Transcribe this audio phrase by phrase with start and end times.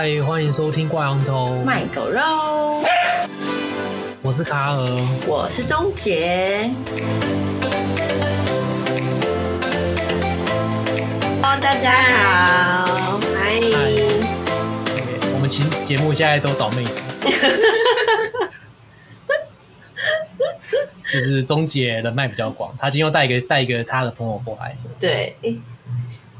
[0.00, 2.20] 嗨，欢迎收听挂羊头卖狗肉。
[4.22, 4.78] 我是卡尔，
[5.26, 6.70] 我是钟杰。
[11.42, 13.60] Hello，大家好，嗨。
[15.34, 17.02] 我们节节目现在都找妹子，
[21.10, 24.76] 就是钟杰人脉比较广，他今天又带一个带一个他的朋友过来。
[25.00, 25.36] 对，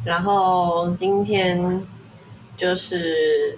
[0.05, 1.85] 然后今天。
[2.59, 3.57] 就是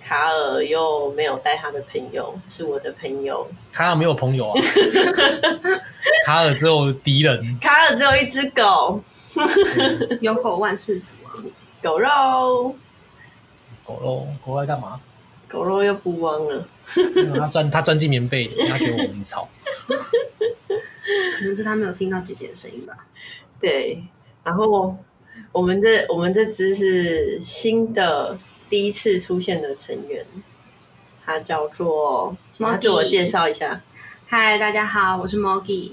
[0.00, 3.48] 卡尔又没有带他的朋友，是我的朋友。
[3.72, 4.60] 卡尔没有朋友啊，
[6.26, 7.56] 卡尔只有敌人。
[7.60, 9.00] 卡尔只有一只狗，
[10.20, 11.38] 有狗万事足啊！
[11.80, 12.74] 狗肉，
[13.84, 15.00] 狗肉，狗肉在干嘛？
[15.48, 16.66] 狗肉又不汪了。
[17.38, 19.48] 他钻他钻进棉被里，他觉得我们吵。
[21.38, 23.06] 可能是他没有听到姐姐的声音吧。
[23.60, 24.02] 对，
[24.42, 24.96] 然后。
[25.52, 28.38] 我们这我们这只是新的
[28.70, 30.24] 第一次出现的成员，
[31.22, 33.82] 他叫做，他自我介绍一下。
[34.26, 35.92] 嗨，大家好，我是 Moggy，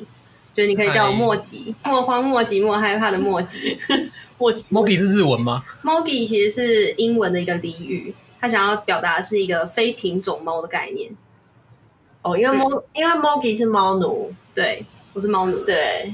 [0.54, 3.78] 就是你可以叫我莫吉，莫慌莫急莫害怕的莫吉。
[4.40, 5.62] 莫吉，Moggy 是日文吗？
[5.84, 11.12] Moggy 其实是英文的一个俚语，他想要表达的是一个非品种猫的概念。
[12.22, 16.14] 哦，因为 Mo 因为 Moggy 是猫奴，对，我是猫奴，对。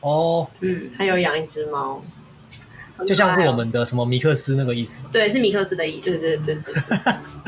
[0.00, 2.02] 哦，嗯，还有养一只猫。
[3.06, 5.04] 就像是我们的什么米克斯那个意思吗？
[5.12, 6.18] 对，是米克斯的意思。
[6.18, 6.58] 对对对，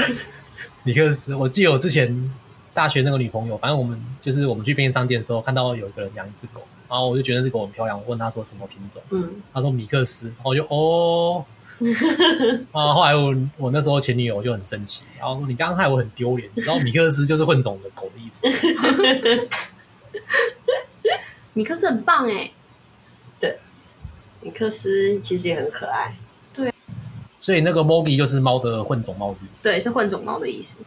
[0.85, 2.33] 米克斯，我记得我之前
[2.75, 11.45] 大学那个女朋友，反正我们就是我们去便利商店的时候，看到有一个人养一只狗，然后我就觉得这狗很漂亮，我问他说什么品种，嗯，他说米克斯，然后我就哦，
[12.73, 18.47] 啊，后来我我那时候前女友就很生气，然后说你刚刚害我很丢脸，然后米克斯就是混种的狗的意思。
[21.55, 22.51] 米克斯很棒哎。
[24.43, 26.17] 米克斯其实也很可爱，
[26.53, 26.73] 对，
[27.39, 30.79] 所以那个 Moggy 就是猫的混种猫的意思，对，是混种猫的意思。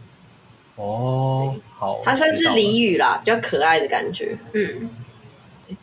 [0.76, 4.38] 哦，好，它算是俚语啦，比较可爱的感觉。
[4.52, 4.90] 嗯，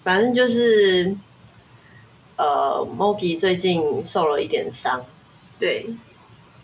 [0.04, 1.16] 反正就是，
[2.36, 5.06] 呃，Moggy 最近受了一点伤，
[5.58, 5.88] 对，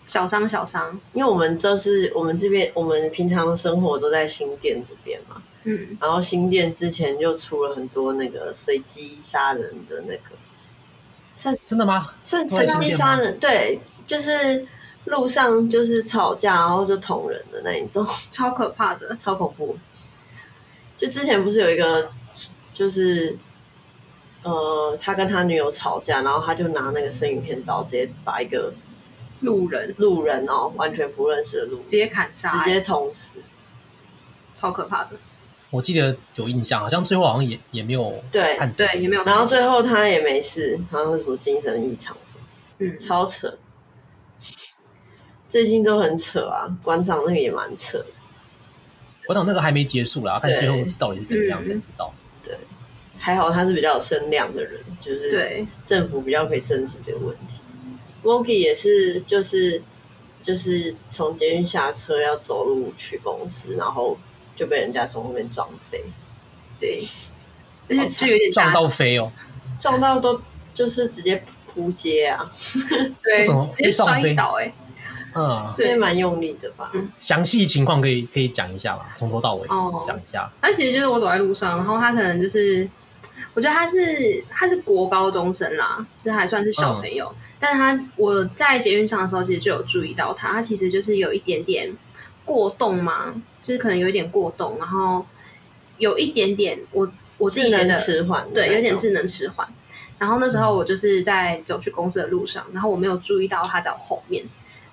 [0.05, 10.37] 小伤小伤，因为我们都是我们这边，我们平常生活都在新店这边嘛，嗯，然后新店之前就出了很多那个随机杀人的那个。
[11.39, 12.13] 算真的吗？
[12.23, 14.67] 算随机杀人，对，就是
[15.05, 19.79] 路上就是吵架，然后就捅人的那一种， 超可怕的， 超恐怖。
[20.97, 22.11] 就之前不是有一个，
[22.75, 23.39] 就是
[24.43, 28.73] 呃，他跟他女友吵架，然后他就拿那个生鱼片刀，直接把一个
[29.43, 33.41] 路人路人哦，完全不认识的路人直接砍杀，直接捅死，
[34.55, 35.11] 超可怕的。
[35.71, 42.41] 我记得有印象，好像最后好像也也没有对对，也没有，然后最后他也没事，好像是什么精神异常什么，
[42.79, 43.55] 嗯，超扯。
[45.47, 48.07] 最近都很扯啊，馆长那个也蛮扯的。
[49.27, 52.15] 馆长那个还没结束啦，看最后到底是怎么样才知道。
[52.43, 52.57] 对，
[53.19, 57.59] 还好他是比较有声量的人，就是对政府比较可以正视这个问题。
[58.25, 59.83] Moggy 也是，就是
[60.41, 64.17] 就是从捷运下车要走路去公司，然后。
[64.59, 66.03] 就被人家从后面撞飞，
[66.81, 67.07] 对，
[67.89, 69.31] 而且就有点撞到飞哦，
[69.79, 70.43] 撞到都
[70.75, 72.51] 就是直接扑街啊，
[73.23, 74.73] 对，直接摔倒哎，
[75.35, 76.91] 嗯，对，蛮用力的吧？
[77.21, 79.13] 详细情况可以可以讲一下吧？
[79.15, 79.69] 从头到尾
[80.05, 80.51] 讲一下。
[80.61, 82.89] 那其实就是我走在路上，然后他可能就是，
[83.55, 91.95] 我觉得他是他是国高中生啦，其实还算是小朋友，但是他我在捷运上的时候，其实就有注意到他，他其实就是有一点点
[92.45, 93.35] 过动嘛。
[93.69, 95.27] 就是可能有一点过动，然后
[95.99, 97.07] 有一点点我
[97.37, 99.69] 我自己觉得迟缓，对，有点智能迟缓。
[100.17, 104.43] 然后那时候我就是在走去公司的路上，然后我没有注意到他在我后面，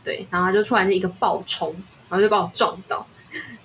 [0.03, 1.73] 对，然后他就突然间一个暴冲，
[2.09, 3.07] 然后就把我撞到。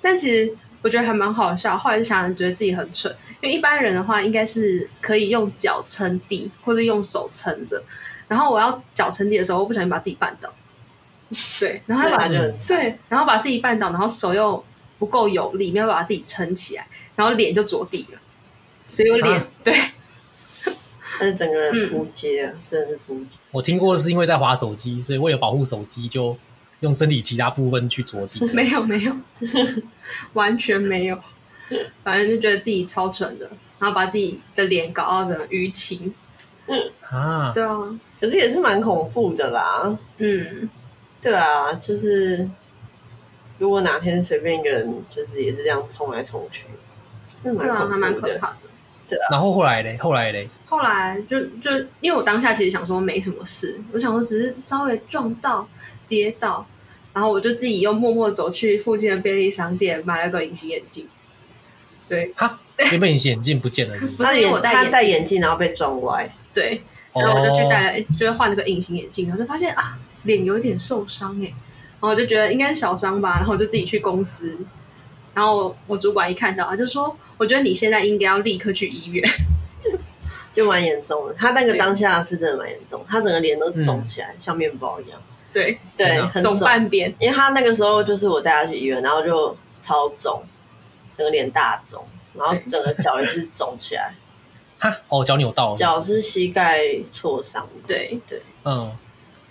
[0.01, 7.83] 但其实我觉得还蛮好笑，后来就想想觉得自己很蠢，因为一般人的话应该是可以用脚撑地，或者用手撑着。
[8.29, 10.49] 然后我要脚撑地的时候，我不小心把自己绊倒，
[11.59, 14.65] 对，然后他把对，然后把自己绊倒，然后手又。
[15.01, 16.87] 不够有力，没有把自己撑起来，
[17.17, 18.21] 然后脸就着地了，
[18.87, 19.75] 所以我脸、啊、对，
[21.19, 23.39] 但是整个人扑街啊，嗯、真的是扑街。
[23.51, 26.37] 我听过是因为在滑手机，所以为了保护手机，就
[26.81, 28.45] 用身体其他部分去着地。
[28.53, 29.17] 没 有没有，
[30.35, 31.19] 完全没有，
[32.05, 36.13] 反正就觉得自己超蠢的，然后把自己的脸搞到成淤青。
[37.11, 39.99] 啊，对啊，可是也是蛮恐怖的啦。
[40.19, 40.69] 嗯，
[41.23, 42.47] 对啊，就是。
[43.61, 46.65] 如果哪天随便一个人就是也是这样冲来冲去，
[47.41, 48.57] 是蛮对啊，还蛮可怕的。
[49.07, 51.71] 对啊，然后后来嘞，后来嘞，后来就就
[52.01, 55.69] 因为我当下其实想说没什么事，我想说只是稍微撞到
[56.07, 56.67] 跌倒，
[57.13, 61.07] 然后我就自己又默默走去附近的便利商店买了个隐形眼镜。
[62.09, 62.59] 对，哈，
[62.91, 64.17] 原本隐形眼镜不见了是不是？
[64.19, 66.33] 不是因为我戴他戴眼镜，然后被撞歪。
[66.55, 71.53] 对，然后我就去戴了，就是换了个隐形眼镜，然后就发现啊，脸有一点受伤哎，
[72.01, 74.59] 然后我就觉得应该是小伤吧，然后我就自己去公司，
[75.35, 79.29] 然后我主管一看到，他就说，我觉得你现在应该要立刻去医院，
[80.53, 81.35] 就蛮严重的。
[81.35, 85.21] 他那个当下是真的蛮严重，他整个脸都肿起来，嗯、像面包一样。
[85.53, 85.79] 对。
[85.97, 86.59] 对，肿。
[86.61, 90.43] 半边，因为他那个时候就是我带他去医院，然后就超肿，
[91.17, 92.05] 整个脸大肿，
[92.35, 94.15] 然后整个脚也是肿起来。
[94.79, 96.81] 哈，哦，脚扭到了，脚是膝盖
[97.13, 97.69] 挫伤。
[97.87, 98.19] 对。
[98.27, 98.91] 对，嗯，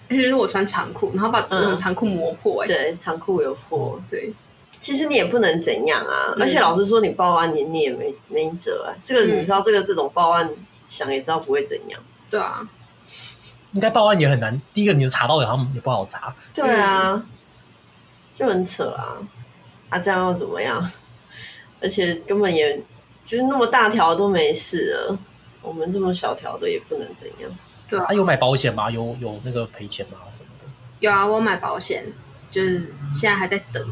[0.09, 4.33] 而且是我穿长裤，然后把整个长裤磨破，哎，对，长裤有破，对。
[4.79, 8.95] 其实你也不能怎样啊，而且老实说，你报案你你也没没辙啊。
[9.03, 10.49] 这个你知道，这个这种报案
[10.87, 12.01] 想也知道不会怎样。
[12.29, 12.67] 对啊。
[13.73, 14.59] 应该报案也很难。
[14.73, 16.33] 第一个，你查到然后也不好查。
[16.53, 17.21] 对啊，
[18.35, 19.17] 就很扯啊！
[19.89, 20.91] 啊，这样又怎么样？
[21.81, 22.75] 而且根本也
[23.23, 25.19] 就是那么大条都没事了，
[25.61, 27.51] 我们这么小条的也不能怎样。
[27.89, 28.89] 对啊，有买保险吗？
[28.91, 30.17] 有有那个赔钱吗？
[30.31, 30.69] 什么的？
[30.99, 32.05] 有啊，我买保险，
[32.51, 33.83] 就是现在还在等。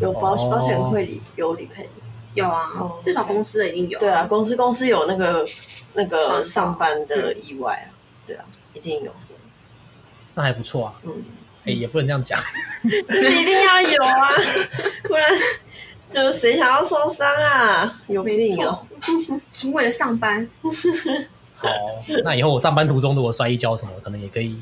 [0.00, 1.88] 有保险，保险会理有理赔。
[2.34, 2.70] 有啊，
[3.02, 3.98] 至少公司的一定有。
[3.98, 5.46] 对啊，公司公司有那个
[5.94, 7.88] 那个上班的意外啊，
[8.26, 8.44] 对啊。
[8.74, 9.10] 一定有，
[10.34, 10.94] 那还不错啊。
[11.04, 11.12] 嗯，
[11.64, 12.38] 哎，也不能这样讲，
[12.82, 14.28] 是一定要有啊，
[15.08, 15.26] 不然
[16.12, 17.98] 就谁想要受伤啊？
[18.08, 18.86] 有没定有，
[19.50, 20.46] 是为了上班。
[21.56, 21.68] 好，
[22.24, 24.58] 那以后我上班途中如果摔一跤什么，可能也可以。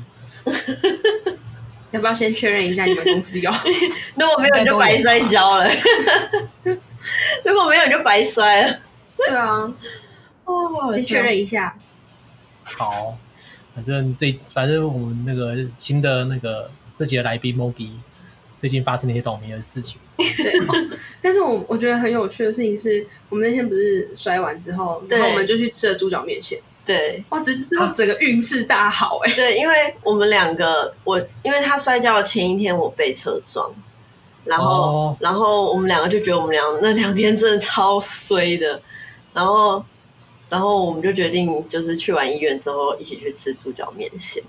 [1.91, 3.51] 要不要先确认一下你们公司有？
[4.15, 5.65] 如果没有，你就白摔跤了。
[7.43, 8.79] 如果没有，你就白摔了。
[9.17, 9.73] 对啊，
[10.45, 11.77] 哦，先确认一下。
[12.63, 13.17] 好。
[13.75, 17.89] 反正最反正我们那个新的那个这几个来宾 Mogi
[18.57, 19.99] 最近发生了一些倒霉的事情。
[20.15, 20.25] 对，
[21.21, 26.57] 但是我我觉得很有趣的事情是，我们那天不是摔完之后，然后我们就去吃了猪脚面线。
[26.85, 29.33] 对，哇，只是之后整个运势大好哎。
[29.33, 33.69] 对，因为我们两个，我因为他摔跤的前一天我被车撞，
[34.43, 38.81] 然后、哦、然后我们两个就觉得我们俩那两天真的超衰的，
[39.33, 39.83] 然后。
[40.47, 44.41] 然后我们就决定，就是去完医院之后一起去吃猪脚面线。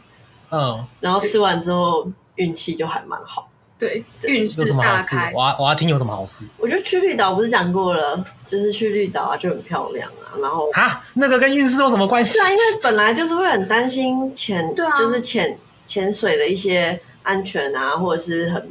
[0.51, 3.49] 嗯，然后吃完之后运气就还蛮好。
[3.79, 5.33] 对，运势大开。
[5.35, 6.47] 我要我要听有什么好事？
[6.59, 10.37] 我觉得去绿岛，不是讲过了，就是去绿岛啊，就很漂亮啊。
[10.41, 12.39] 然后啊，那个跟运势有什么关系？
[12.39, 18.69] 是啊，因为本来就是会很担心潜，对啊，就是潜潜水的一些安全啊，或者是很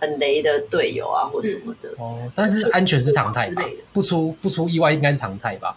[0.00, 1.90] 很雷的队友啊，或什么的。
[1.98, 3.62] 哦，但是安全是常态吧？
[3.92, 5.76] 不出不出意外应该是常态吧？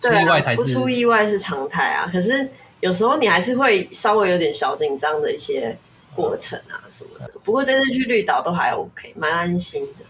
[0.00, 2.08] 出意外才是，不出意外是常态啊。
[2.12, 2.48] 可是
[2.80, 5.76] 有时候你还是会稍微有点小紧张的一些
[6.14, 7.30] 过程啊什么的。
[7.44, 10.04] 不过这次去绿岛都还 OK，蛮安心的。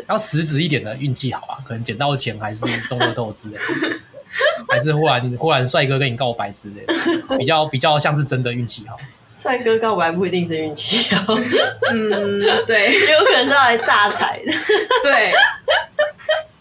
[0.00, 3.62] 对，要实质一点的运气好啊，可能捡到钱还是中乐透之类的，
[4.68, 6.94] 还是忽然忽然帅哥跟你告白之类的，
[7.38, 8.96] 比较比较像是真的运气好。
[9.36, 11.34] 帅哥告白不一定是运气好，
[11.92, 14.52] 嗯，对， 有可能是要来诈财的，
[15.02, 15.32] 对。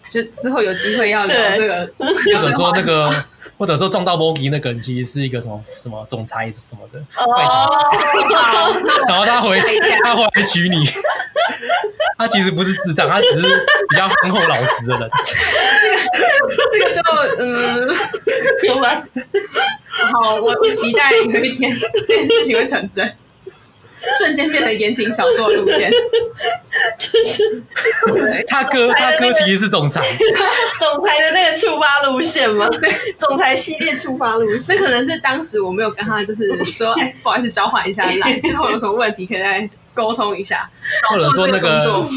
[0.10, 3.14] 就之后有机会要聊这个， 或者说那个，
[3.58, 7.36] 或者说撞到 Bogi 那个人其实是一个什么什么总裁什么的，哦，
[9.10, 9.62] 然后他回
[10.06, 10.78] 他回来娶你，
[12.18, 13.42] 他其实不是智障，他只是
[13.90, 15.10] 比较憨厚老实的人。
[15.82, 15.98] 这个
[16.72, 17.02] 这个就
[17.40, 17.88] 嗯，
[18.74, 19.04] 好吧，
[20.12, 23.16] 好，我期待有一天这件事情会成真。
[24.20, 25.92] 瞬间变成言情小说路线，
[26.98, 27.64] 就是
[28.48, 30.00] 他哥，他哥其实是总裁，
[30.80, 32.70] 总裁的那个出发路线吗？
[32.80, 40.70] 对，总裁系列出发路线，那可能是当时我没有跟他，就是说，哎，不好意思，交换一下来，之后有什么问题可以再沟通一下，
[41.10, 42.08] 或者说那个，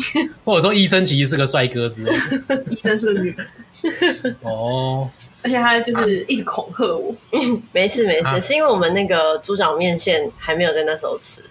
[0.45, 2.13] 或者说医生其实是个帅哥之类
[2.47, 5.09] 的， 医生是个女的， 哦，
[5.43, 7.15] 而且他就是一直恐吓我，
[7.73, 11.43] 没事没事，是因为我们那个猪脚面线还没有在那时候吃。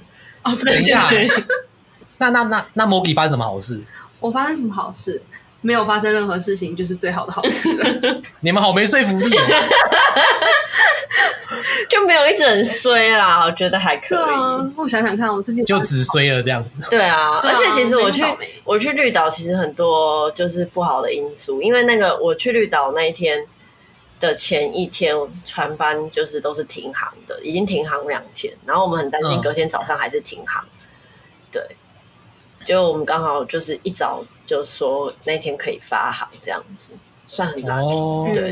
[0.43, 1.09] 哦，等一下，
[2.19, 3.81] 那那那那 Mogi 发生什么好事？
[4.19, 5.21] 我发生什么好事？
[5.61, 7.69] 没有发生任何事情，就是最好的好事。
[8.41, 9.29] 你们好没说服力，
[11.89, 13.43] 就没有一直很衰啦。
[13.43, 14.19] 我觉得还可以。
[14.19, 16.77] 啊、我想想看，我最近就只衰了这样子。
[16.89, 18.23] 对啊，而且其实我去
[18.63, 23.45] 我去绿岛，其实很多就是不好的因素，因为那个我去绿岛那一天
[24.19, 30.63] 的前一天船班就是都是停航的，已经停航两天，然后我们很担心隔天早上还是停航。
[30.63, 30.87] 嗯、
[31.51, 31.61] 对，
[32.63, 36.93] 就我们刚好就是一早就说那天可以发行，这样子
[37.27, 38.33] 算很 lucky。
[38.33, 38.49] 对，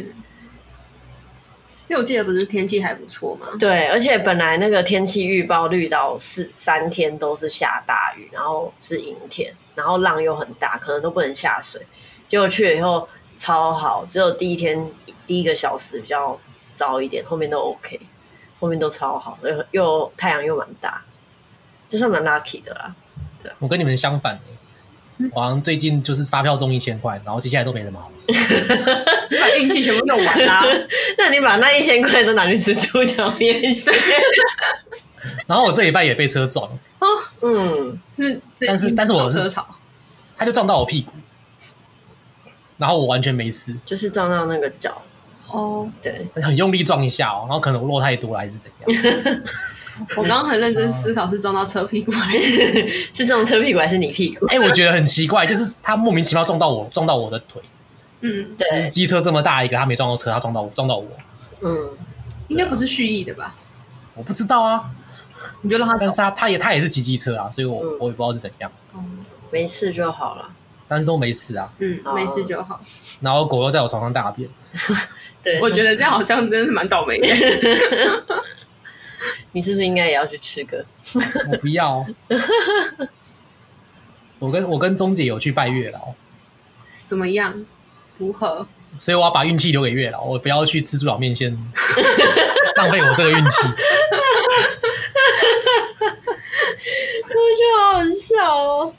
[1.88, 3.48] 因为我记得不是天气还不错吗？
[3.60, 11.82] 对，而且本来那个天气预报绿到四三天都是下大雨，然后是阴天，然后浪又很大，可能都不能下水。
[12.28, 14.88] 结果去了以后超好，只有第一天
[15.26, 16.40] 第一个小时比较
[16.76, 18.00] 糟一点，后面都 OK，
[18.60, 21.02] 后面都超好，又又太阳又蛮大，
[21.88, 22.94] 就算蛮 lucky 的啦。
[23.42, 24.40] 对，我跟你们相反。
[24.48, 24.54] 我
[25.34, 28.32] 好像最近就是发票中一千块，然后接下来都没什么好事。
[29.30, 30.64] 你 把运气全部用完啦，
[31.18, 33.94] 那你把那一千块都拿去吃猪脚面线。
[35.48, 36.70] 然后我这礼拜也被车撞。
[37.00, 37.08] 哦，
[37.42, 39.52] 嗯，是，但是但是我是，
[40.38, 41.12] 他就撞到我屁股，
[42.78, 45.02] 然后我完全没事，就是撞到那个脚。
[45.50, 49.42] 哦，对，很用力撞一下哦，然后可能我落太多了还是怎样。
[50.16, 54.46] 我刚刚很认真思考，是撞到车屁股还是 是撞车屁股还是你屁股？
[54.48, 57.62] 哎、欸，我觉得很奇怪，就是他莫名其妙撞到我，撞到我的腿。
[58.22, 61.08] 嗯，对，机车这么大一个，他没撞到车，他撞到我，撞到我。
[61.62, 61.90] 嗯，
[62.48, 63.56] 应该不是蓄意的吧？
[64.14, 64.92] 我不知道啊，
[65.62, 68.72] 你就让他，但是他他也他也是骑机车啊，所以我、嗯、我也不知道是怎样。
[68.94, 70.50] 嗯，没事就好了，
[70.88, 71.72] 但是都没事啊。
[71.80, 72.80] 嗯，没事就好。
[73.22, 74.48] 然后狗又在我床上大便。
[75.48, 77.28] 对，我觉得这样好像真的是蛮倒霉的。
[79.54, 80.86] 你是不是应该也要去吃个？
[81.50, 82.06] 我不要。
[84.40, 86.14] 我跟我跟钟姐有去拜月老，
[87.02, 87.66] 怎么样？
[88.18, 88.68] 如何？
[89.00, 91.52] 所以我要把运气留给月老，我不要去吃猪脚面线，
[92.76, 93.68] 浪费我这个运气。
[97.30, 98.04] 我觉得好好
[98.38, 98.94] 笑哦。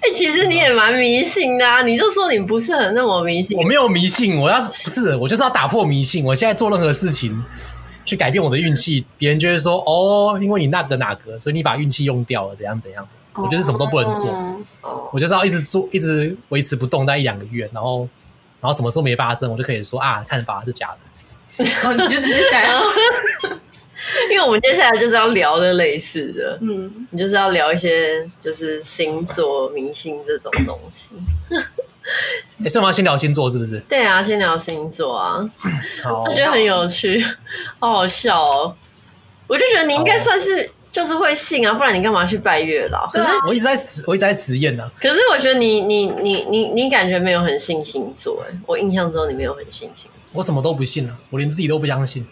[0.00, 1.82] 哎、欸，其实你也蛮迷信的啊！
[1.82, 3.56] 你就说你不是很那么迷信。
[3.56, 6.24] 我没有迷信，我要是不是我就是要打破迷信。
[6.24, 7.42] 我现在做任何事情。
[8.04, 13.08] 去改变我的运气，别人就会说哦，因为你那个哪个，所以你把运气用掉了，怎样怎样。
[13.34, 14.28] 我就是什么都不能做，
[14.82, 18.00] 哦、我就是要一直做，一直维持不动，待一两个月，然后，
[18.60, 21.64] 然后什么时候没发生，我就可以说啊，看法是假的。
[21.84, 22.80] 哦，你就只是想要，
[24.30, 31.14] 因为我们接下来就是要聊的类似的，嗯，你就是要聊一些就是星座迷信这种东西。
[32.58, 33.78] 哎、欸，所以我们要先聊星座是不是？
[33.88, 35.38] 对啊，先聊星座啊，
[36.02, 37.24] 好我觉得很有趣，
[37.78, 38.74] 好好笑哦。
[39.46, 43.08] 我就觉得你应该算是就是会信啊，不然你干嘛去拜月老？
[43.12, 44.90] 可是我一直在实，我一直在实验呢。
[44.98, 50.32] 可是我觉得你你你你你感觉没有很信星座哎，我印象中你没有很信星座。
[50.32, 52.26] 我什么都不信啊，我连自己都不相信。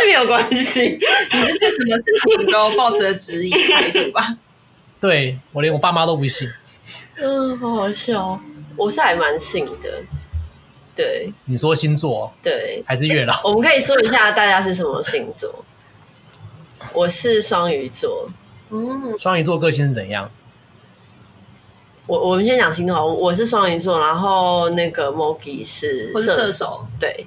[0.06, 0.98] 没有关系，
[1.32, 2.04] 你是对什么事
[2.36, 4.36] 情都抱持了质疑态度吧？
[5.00, 6.50] 对，我连我爸妈都不信。
[7.16, 8.40] 嗯，好好笑。
[8.76, 10.02] 我是还蛮信的。
[10.96, 12.32] 对，你说星座？
[12.42, 13.34] 对，还是月老？
[13.44, 15.64] 我们可以说一下大家是什么星座。
[16.92, 18.28] 我是双鱼座。
[18.70, 20.30] 嗯，双鱼座个性是怎样？
[22.06, 23.14] 我我们先讲星座。
[23.14, 26.32] 我是双鱼座，然后那个 Mogi 是射手。
[26.34, 27.26] 射手对。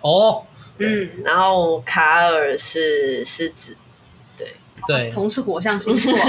[0.00, 0.44] 哦。
[0.78, 3.76] 嗯，然后卡尔是狮子。
[4.36, 4.46] 对
[4.86, 6.12] 对，同是火象星座。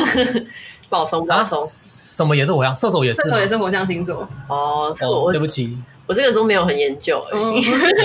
[0.89, 4.27] 爆冲爆冲，什么也是火象，射手也是，射手也是火象星座。
[4.47, 5.77] 哦，这个我对不起，
[6.07, 7.23] 我这个都没有很研究。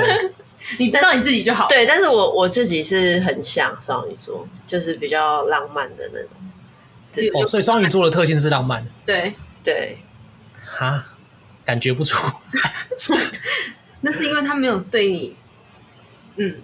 [0.78, 1.66] 你知道你自己就好。
[1.68, 6.30] 对，但是我我自己是很像双鱼座，就是比较浪漫的那种。
[7.40, 8.86] 哦，所以双鱼座的特性是浪漫。
[9.06, 9.32] 对
[9.62, 9.96] 对，
[10.66, 11.06] 哈，
[11.64, 12.22] 感觉不出。
[14.02, 15.34] 那是因为他没有对你，
[16.36, 16.54] 嗯。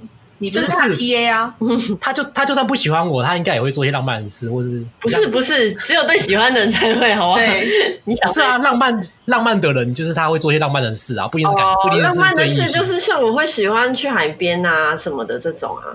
[0.42, 1.54] 你不是他 T A 啊？
[2.00, 7.36] 他就他就算不喜欢我，他应该也会做一些浪漫的事，或是不是不是，只有对喜欢的人才会，好不好？
[7.36, 12.22] 对， 你想是啊，浪漫浪漫的人就是他会做一些浪漫的事啊，不一定是感，哦、不一定是对异性。
[12.22, 15.92] 浪漫的事就是像我会喜欢去海边啊什么的这种啊，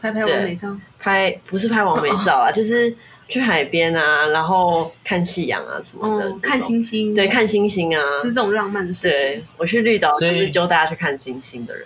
[0.00, 2.96] 拍拍完美照，拍不是拍完美照啊，哦、 就是
[3.28, 9.20] 去海边啊，然后看夕阳啊什么的、嗯，看星星，对，看星星啊，是这种浪漫的事情。
[9.20, 11.84] 对，我去绿岛就是教大家去看星星的人。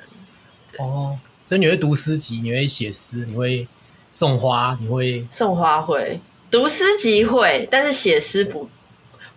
[0.79, 3.67] 哦，所以你会读诗集，你会写诗，你会
[4.13, 6.21] 送花，你会送花会。
[6.51, 8.69] 读诗集会，但是写诗不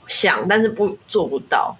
[0.07, 1.75] 想，但是不做不到，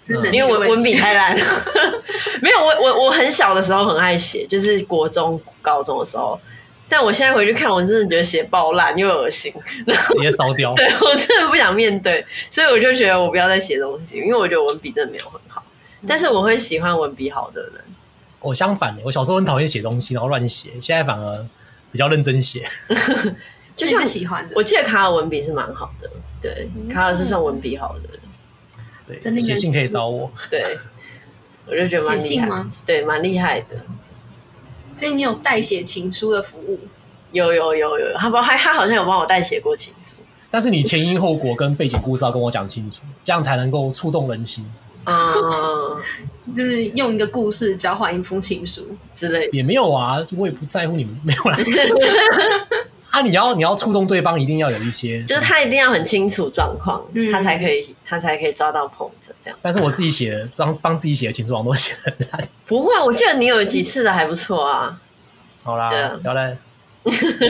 [0.00, 1.38] 真的，因为我文笔太烂。
[1.38, 1.44] 了。
[2.40, 6.40] 没有，我我我很小的时候很爱写，就是国中、高中的时候，
[6.88, 9.52] 但我现在回去看，我真的觉得写爆烂又恶心，
[9.86, 10.72] 直接烧掉。
[10.76, 15.62] 对，我真的不想面对，所以我就觉得我不要再写东西，因为我觉得文笔真的没有很好，
[16.08, 17.72] 但是我会喜欢文笔好的人。
[18.42, 21.46] 我相反，我小时候很讨厌写东西，然后乱写，现在反而
[21.90, 22.66] 比较认真写。
[23.74, 26.10] 就像喜欢的，我记得卡尔文笔是蛮好的，
[26.42, 29.20] 对，嗯、卡尔是算文笔好的人。
[29.20, 30.30] 对，写信可以找我。
[30.50, 30.78] 对，
[31.66, 32.70] 我就觉得蛮厉害吗？
[32.84, 33.76] 对，蛮厉害的。
[34.94, 36.78] 所以你有代写情书的服务？
[37.32, 40.16] 有有有有，他帮他他好像有帮我代写过情书。
[40.50, 44.70] 但是你前因后果跟背景故事要跟我讲清楚，这样才能够触动人心。
[45.04, 51.58] 嗯，就是用一个故事交换一封情书之类的，也没有啊，我也不在乎你们没有啦。
[53.10, 59.10] 啊，你要你要触动对方，一定要有一些，就是他一定要很清楚状况，嗯、他才可以他才可以抓到 point
[59.44, 59.58] 这样。
[59.60, 62.48] 但是我自己写的帮帮自己写的情书，网都写的很烂。
[62.66, 64.98] 不会，我记得你有几次的还不错啊。
[65.62, 65.90] 好啦，
[66.22, 66.56] 不要来。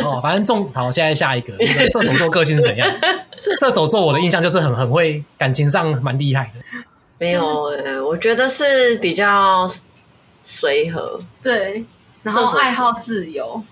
[0.02, 2.90] 哦，反正中好，现在下一个射手座个性是怎样？
[3.30, 6.71] 射手座我的印象就是很很会感情上蛮厉害的。
[7.22, 9.64] 没有、欸，我觉得是比较
[10.42, 11.84] 随和，对，
[12.24, 13.62] 然后爱好自由。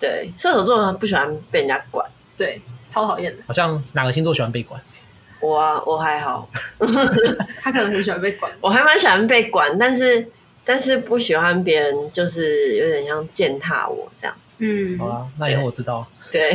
[0.00, 2.58] 对，射手座不喜欢被人家管，对，
[2.88, 3.42] 超讨厌的。
[3.46, 4.80] 好像哪个星座喜欢被管？
[5.40, 6.48] 我啊，我还好。
[7.60, 10.26] 他可能很喜欢被管， 我还蛮喜欢被管，但是
[10.64, 14.34] 但是不喜欢别人，就是有点像践踏我这样。
[14.60, 16.06] 嗯，好啦，那以后我知道。
[16.32, 16.54] 对，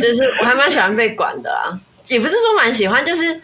[0.00, 3.40] 就是我还蛮喜欢被管的啊，也不是说蛮喜欢，就是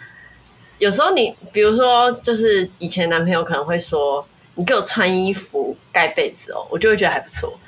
[0.78, 7.58] 有时候你，比如说，就是以前男朋友可能会说，你给我穿衣服盖被子哦，我就会觉得还不错。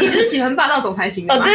[0.00, 1.44] 你就是喜欢霸道总裁型的吗？
[1.44, 1.48] 哦，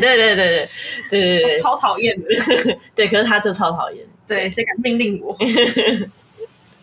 [0.00, 0.68] 对对对对对对对
[1.10, 2.26] 对对对，超讨厌的。
[2.96, 4.04] 对，可是他就超讨厌。
[4.26, 5.36] 对，谁敢命令我？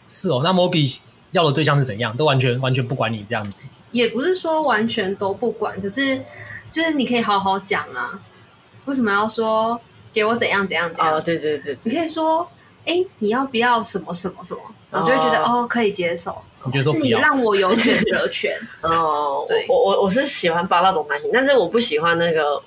[0.07, 0.99] 是哦，那 Mogi
[1.31, 2.15] 要的对象是怎样？
[2.15, 3.63] 都完全完全不管你这样子？
[3.91, 6.21] 也不是说完全都不管，可是
[6.71, 8.19] 就是你可以好好讲啊。
[8.85, 9.79] 为什么要说
[10.13, 11.15] 给我怎样怎样怎样？
[11.15, 12.49] 哦，对对对，你可以说，
[12.85, 14.61] 哎，你要不要什么什么什么？
[14.91, 16.35] 我就会觉得哦，可以接受。
[16.65, 18.51] 你觉得说是你让我有选择权
[18.83, 22.61] 哦， 对，我我我是喜欢霸道总裁型，但是我不喜欢那个，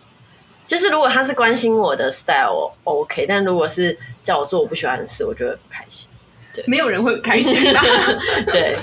[0.67, 6.11] 就是如果他是关心我的 style OK，但如果是叫我做我不喜欢的事，我就会不开心。
[6.53, 7.81] 对，没有人会开心的。
[8.51, 8.77] 对，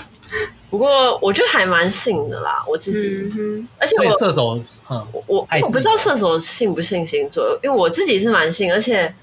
[0.72, 3.30] 不过我觉得还蛮信的啦，我自己。
[3.38, 4.58] 嗯、而且我射手，
[4.90, 9.14] 嗯，我我我不知道射手信不信星座，因为我自己是蛮信，而且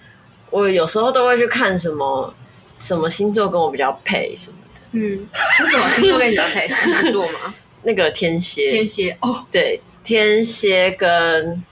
[0.51, 2.35] 我有时候都会去看什么
[2.77, 4.81] 什么星座跟我比较配什么的。
[4.93, 5.27] 嗯，
[5.65, 6.69] 为什么星座跟你比较配？
[6.69, 7.55] 狮子座吗？
[7.83, 11.65] 那个天蝎，天蝎哦，对，天蝎跟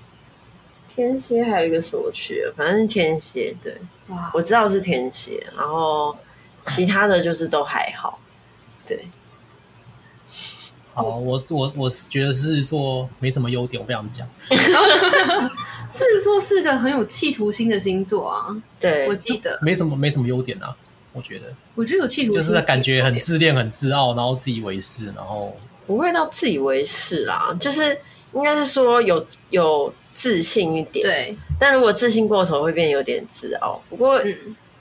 [0.88, 3.76] 天蝎还有一个什么去了，反正是天蝎，对，
[4.08, 6.16] 哇，我知道是天蝎，然后
[6.62, 8.18] 其他的就是都还好，
[8.86, 9.06] 对。
[10.96, 14.26] 好，我我我是觉得狮子座没什么优点，我不想讲。
[14.48, 20.74] 狮子座是个很有企图心的星座啊，对，我记得没什么没什么优点啊。
[21.12, 25.54] 我觉得，我觉得有企图，就是感觉很自恋、很自傲，然后自以为是，然后
[25.86, 27.98] 不会到自以为是啦，就是
[28.32, 31.36] 应该是说有有自信一点，对。
[31.58, 33.82] 但如果自信过头，会变有点自傲。
[33.90, 34.18] 不过，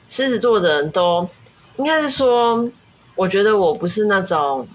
[0.07, 1.27] 狮子座的人都
[1.75, 2.69] 应该是说，
[3.15, 4.65] 我觉得我不是那种，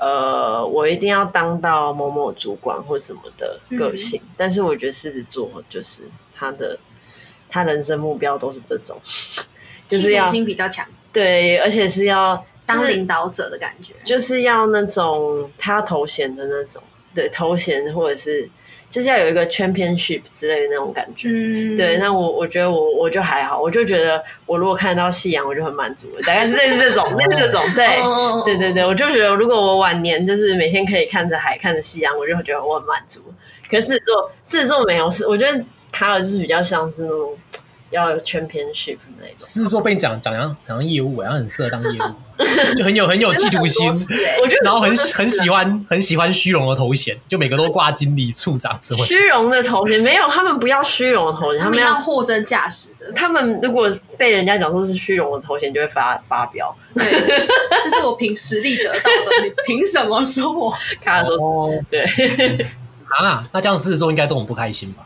[0.00, 4.20] 呃，我一定要当到某某主管或什么的个性。
[4.24, 6.02] 嗯、但是，我觉得狮子座就是
[6.34, 6.78] 他的，
[7.48, 9.00] 他人生目标都是这种。
[9.86, 16.80] 就是要心比较强，对，而且是要当领导者的感觉，就是要那种他要头衔的那种，
[17.12, 18.48] 对，头衔或者是
[18.90, 21.96] 就是要有一个 championship 之类的那种感觉，嗯，对。
[21.96, 27.86] 那我我觉得我我就还好，我就觉得我如果看到夕阳，我就很满足了，大概是类似这种，类似这种，对，
[28.44, 33.20] 对对对，我就觉得如果我晚年就是每天可以看着海，看着夕阳，我就觉得我很满足。
[33.70, 37.36] 可是狮子座，狮子座没有，是我觉得卡尔就是比较像是那种。
[37.90, 42.12] 要有 championship 那种，狮子座被你讲讲像像业务，然后很适合当业务，
[42.76, 43.86] 就很有很有企图心。
[44.42, 49.04] 我觉得，然后很很喜欢很喜欢虚荣的头衔，就每个都挂经理、处长什么。
[49.04, 53.12] 虚荣的头衔没有，他们不要虚荣的头衔，他们要货真价实的。
[53.12, 56.74] 他们如果被人家讲说是虚荣的头衔，就会发发飙。
[56.94, 57.04] 对，
[57.84, 60.72] 这是我凭实力得到的，你凭什么说我？
[61.04, 62.02] 卡尔说，对
[63.20, 65.04] 啊，那这样狮子座应该都很不开心吧？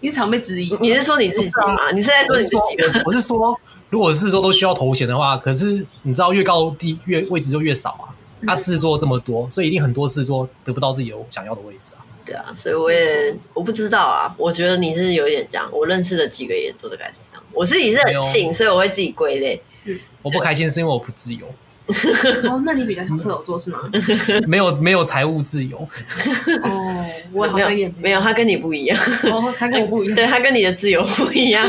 [0.00, 1.90] 你常被质疑，你是说你自己吗？
[1.92, 3.02] 你是在说你自己吗？
[3.06, 3.58] 我是说，
[3.90, 8.14] 如果是说都需要头衔的话，可是你知道越高低越位置就越少啊。
[8.46, 12.04] 他狮子座这么多，所以一定很多狮子座得不到自己有想要的位置啊。
[12.24, 14.32] 对啊，所以我也我不知道啊。
[14.36, 17.42] 我觉得你是有一点这样，我认识的几个也都大概是这样。
[17.52, 19.60] 我自己是很信，所以我会自己归类。
[19.84, 21.46] 嗯，我不开心是因为我不自由。
[22.50, 23.78] 哦，那你比较像射手座是吗？
[24.46, 25.78] 没有没有财务自由。
[26.62, 28.98] 哦，我好像也没有，没有，他跟你不一样。
[29.32, 31.64] 哦，他跟我不一样， 对，他跟你的自由不一样。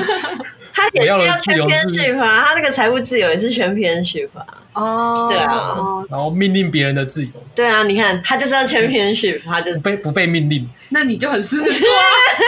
[0.77, 4.45] 他也要全偏虚啊，他那个财务自由也是全偏虚啊。
[4.73, 5.75] 哦，对啊，
[6.07, 7.31] 然后命令别人的自由。
[7.55, 10.69] 对啊，你看他就是要全偏虚，他就是不被不被命令。
[10.89, 11.89] 那你就很狮子座，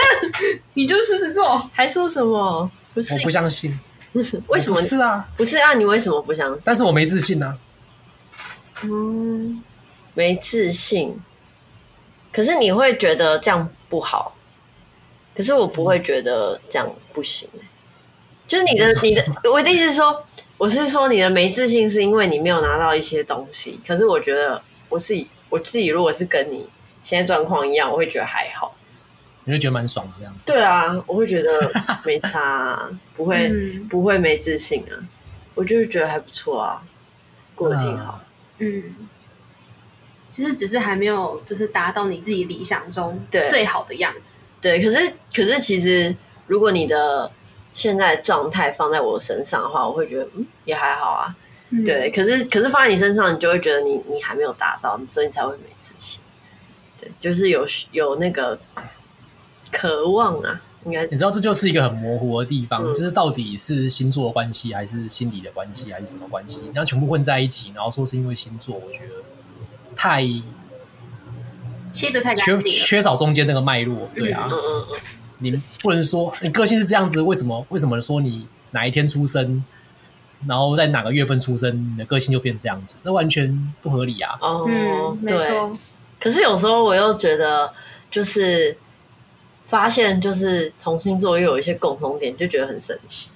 [0.74, 2.70] 你就是狮子座，还说什么？
[2.94, 3.76] 不是，我不相信。
[4.46, 4.80] 为什么？
[4.80, 6.62] 是啊，不是啊，你为什么不相信？
[6.64, 7.58] 但是我没自信啊。
[8.84, 9.60] 嗯，
[10.14, 11.16] 没自信。
[12.32, 14.36] 可是你会觉得这样不好，
[15.36, 17.48] 可是我不会觉得这样不行。
[18.50, 20.26] 就是你的你的，我的意思是说，
[20.58, 23.78] 我是说你的没自信是因为你没有拿到一些东西。
[23.86, 26.68] 可是我觉得我自己我自己如果是跟你
[27.00, 28.76] 现在状况一样，我会觉得还好。
[29.44, 30.46] 你会觉得蛮爽的这样子？
[30.46, 31.48] 对啊，我会觉得
[32.04, 34.98] 没差、啊，不会、嗯、不会没自信啊。
[35.54, 36.82] 我就是觉得还不错啊，
[37.54, 38.20] 过得挺好。
[38.58, 38.96] 嗯，
[40.32, 44.34] 就是只是还没有就是达到你自己理想中最好的样子。
[44.60, 46.12] 对，对，可是可是其实
[46.48, 47.30] 如果你的
[47.72, 51.36] 现在状态放在我身上的话，我会觉得嗯也还好啊。
[51.72, 56.20] 嗯、对，可是可是放在你身上，你就会觉得你你还没有达到，所以你才会没自信。
[57.00, 58.58] 对，就是有有那个
[59.70, 66.60] 渴望啊，应该你知道这就是一个很模糊的地方，嗯、就是到底是星座的关系，还是心理的关系，还是什么关系？
[66.74, 69.14] 然后全部混在一起，然后说是因为星座，我觉得
[69.94, 70.24] 太
[71.92, 74.08] 切得太缺缺少中间那个脉络。
[74.12, 74.48] 对啊。
[74.50, 74.98] 嗯嗯嗯
[75.40, 77.66] 你不能说你个性是这样子，为什么？
[77.70, 79.64] 为什么说你哪一天出生，
[80.46, 82.96] 然后在哪个月份出生，你的个性就变这样子？
[83.02, 84.38] 这完全不合理啊！
[84.40, 85.36] 哦，嗯、对。
[85.36, 85.72] 没错。
[86.20, 87.72] 可是有时候我又觉得，
[88.10, 88.76] 就是
[89.68, 93.30] 发现，就是同星座又有一些共同点，就觉得很神奇。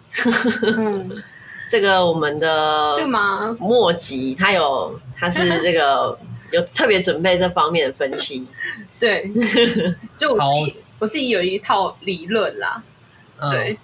[0.77, 1.11] 嗯，
[1.71, 3.57] 这个我们的这个吗？
[3.59, 6.19] 莫吉他有，他是这个
[6.51, 8.47] 有特别准备这方面的分析。
[8.99, 9.31] 对，
[10.19, 10.39] 就我
[11.05, 12.83] 我自己有一套理论啦，
[13.39, 13.79] 嗯、对，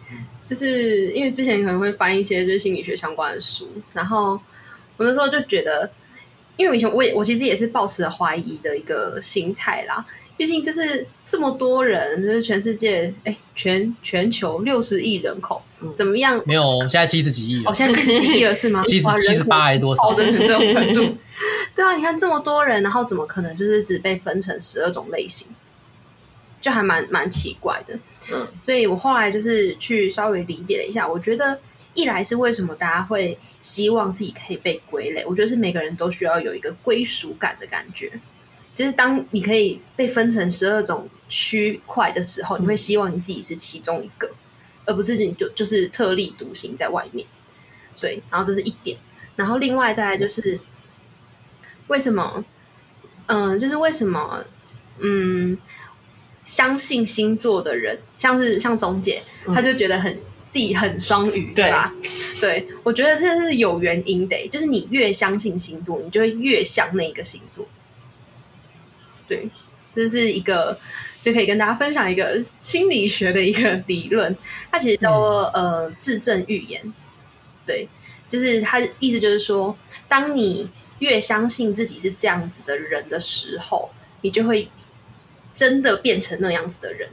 [0.46, 4.40] 就是因为之前可能会翻一些就是心理学相关的书，然后
[4.96, 5.90] 我那时候就觉得，
[6.56, 10.02] 因为以前我也我其实也是抱持了怀疑的一个心态啦，
[10.38, 16.42] 毕竟就是这么多人，就是全世界，哎，全全球六十亿人口，嗯、怎么样？
[16.46, 18.80] 没有，现在七十几亿，哦，现在七十几亿了是吗？
[18.82, 20.14] 七十七十八还是多少？
[20.14, 21.16] 的这种程度，
[21.76, 25.48] 对啊，你看这么多人，然后怎么可能就是只被分成十二种类型？
[26.60, 27.98] 就还蛮蛮奇怪的，
[28.30, 31.58] 嗯，所以我后来就是去稍微理解了一下，我觉得
[31.94, 38.12] 一来是为什么大家会希望自己可以被归类，我觉得是每个人都需要有一个归属感的感觉，
[38.74, 44.34] 就是当你可以被分成十二种区块的时候，你会希望你自己是其中一个，嗯、
[44.84, 47.26] 而不是你就就是特立独行在外面，
[47.98, 48.98] 对，然后这是一点，
[49.36, 50.60] 然后另外再来就是
[51.88, 52.44] 为什么，
[53.28, 54.44] 嗯、呃，就是为什么，
[54.98, 55.56] 嗯。
[56.50, 60.12] 相信星座的人，像是像总姐，嗯、他就觉得很
[60.48, 61.94] 自己很双鱼，对吧？
[62.40, 67.68] 对，我觉得这是有原因的，就是你越相信星座，你就会越像那个星座。
[69.28, 69.48] 对，
[69.94, 70.76] 这是一个
[71.22, 74.36] 就可以跟大家分享一个心理学的一个理论，
[74.72, 76.82] 它其实叫做、嗯、呃自证预言。
[77.64, 77.88] 对，
[78.28, 83.90] 就是他意思就是说，当你越相信自己是这样子的人的时候，
[84.22, 84.66] 你就会。
[85.52, 87.08] 真的变成那样子的人，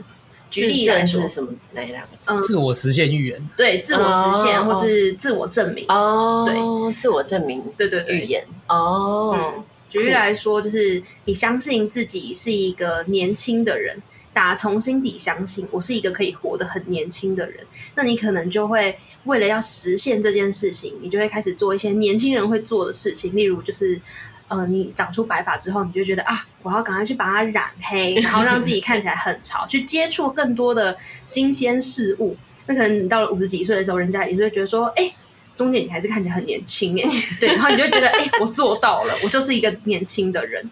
[0.50, 2.32] 举例来说，什么哪两个字？
[2.32, 14.02] 嗯，自我实现预言，对，自我实现，或是自我证明，哦，对，自我证明，对对对，预言，哦，嗯，举例来说，就是你相信自己是一个年轻的人，
[14.34, 24.00] 打从心底相信我是一个可以活得很年轻的人，那你可能就会为了要实现这件事情，你就会开始做一些年轻人会做的事情，例如就是。
[24.48, 32.38] 呃，你长出白发之后，你就觉得啊，我要赶快去把它染黑，然后让自己看起来很潮，去接触更多的新鲜事物。
[32.66, 35.14] 那可能你到了五十几岁的时候，人家也是会觉得说，哎，
[35.56, 40.70] 中间你还是看起来很年轻哎， 对，然后你就觉得，哎，我做到了，我就是一个年轻的人。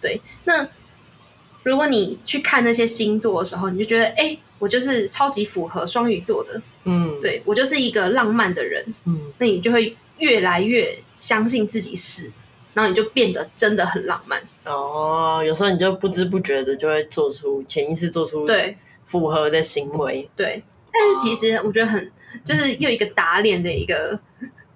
[0.00, 0.68] 对，那
[1.62, 12.32] 如果你去看那些星座的时候，你就觉得，哎，我就是超级符合双鱼座的，嗯，对，我就是一个浪漫的人，嗯，那你就会越来越相信自己是。
[12.74, 20.62] 然后你就变得真的很浪漫哦，有时候你就不知不觉的就会做出潜意识做出对符合的行为，对。
[20.92, 22.10] 但是其实我觉得很
[22.44, 24.18] 就是又一个打脸的一个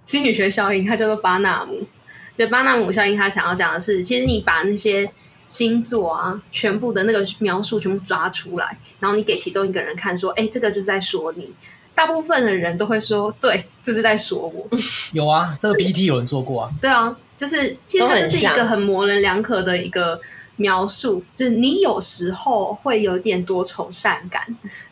[0.04, 1.86] 心理学效应，它叫做巴纳姆。
[2.34, 5.10] 就巴纳姆效应，他想要讲的是，其实你把那些
[5.46, 11.50] 星座啊全部的那个描述全部抓出来，然后你给其中一个人看，说：“哎，这个就是在说你。”
[11.94, 14.68] 大部分的人都会说：“对，这是在说我。
[15.14, 16.70] ”有啊，这个 PT 有人做过啊。
[16.78, 17.16] 对啊。
[17.36, 20.18] 就是，其实它就是一个很模棱两可的一个
[20.56, 24.42] 描述，就是你有时候会有点多愁善感，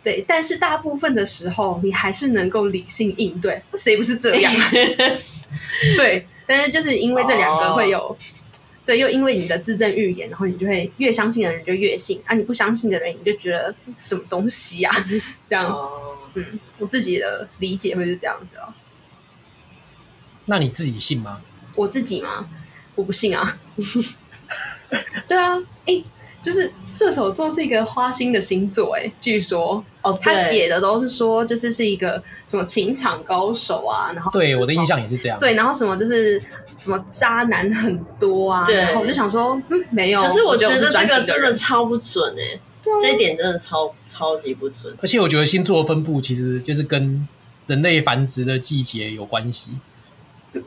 [0.02, 4.52] 对，但是大部分的时候你还是能够理性应对，谁不是这样？
[5.96, 8.16] 对，但是就是因为这两个会有，oh.
[8.84, 15.06] 对，又因为你的自证预言，然后你就会越相信的人就越信，啊，你不相信的人你就觉得什么东西呀、啊？
[15.48, 15.90] 这样，oh.
[16.34, 18.74] 嗯，我自己的理解会是这样子哦。
[20.46, 21.40] 那你自己信吗？
[21.74, 22.46] 我自己吗？
[22.94, 23.58] 我不信啊。
[25.26, 25.56] 对啊，
[25.86, 26.04] 哎、欸，
[26.40, 29.84] 就是射手座是一个花心的星座，哎，据说。
[30.02, 36.38] 哦，他写的都是说，就是是一个什么情场高手啊，然后对我的印象也是这样，对，然后什么就是
[36.78, 42.60] 什么渣男很多啊，对，然后我就想说，嗯，没有，可是我觉得这个真的超不准哎，
[43.00, 47.26] 这一点真的超超级不准，而且我觉得星座的分布其实就是跟
[47.66, 49.70] 人类繁殖的季节有关系，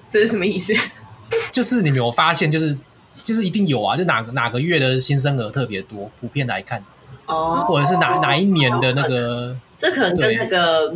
[0.10, 0.74] 这是什么意思？
[1.52, 2.78] 就是你没有发现，就是
[3.24, 6.84] 就是一定有啊，就哪个哪个月的新生儿特别多，普遍来看，
[7.26, 10.96] 哦，或者是哪哪一年的那个，这可能跟那个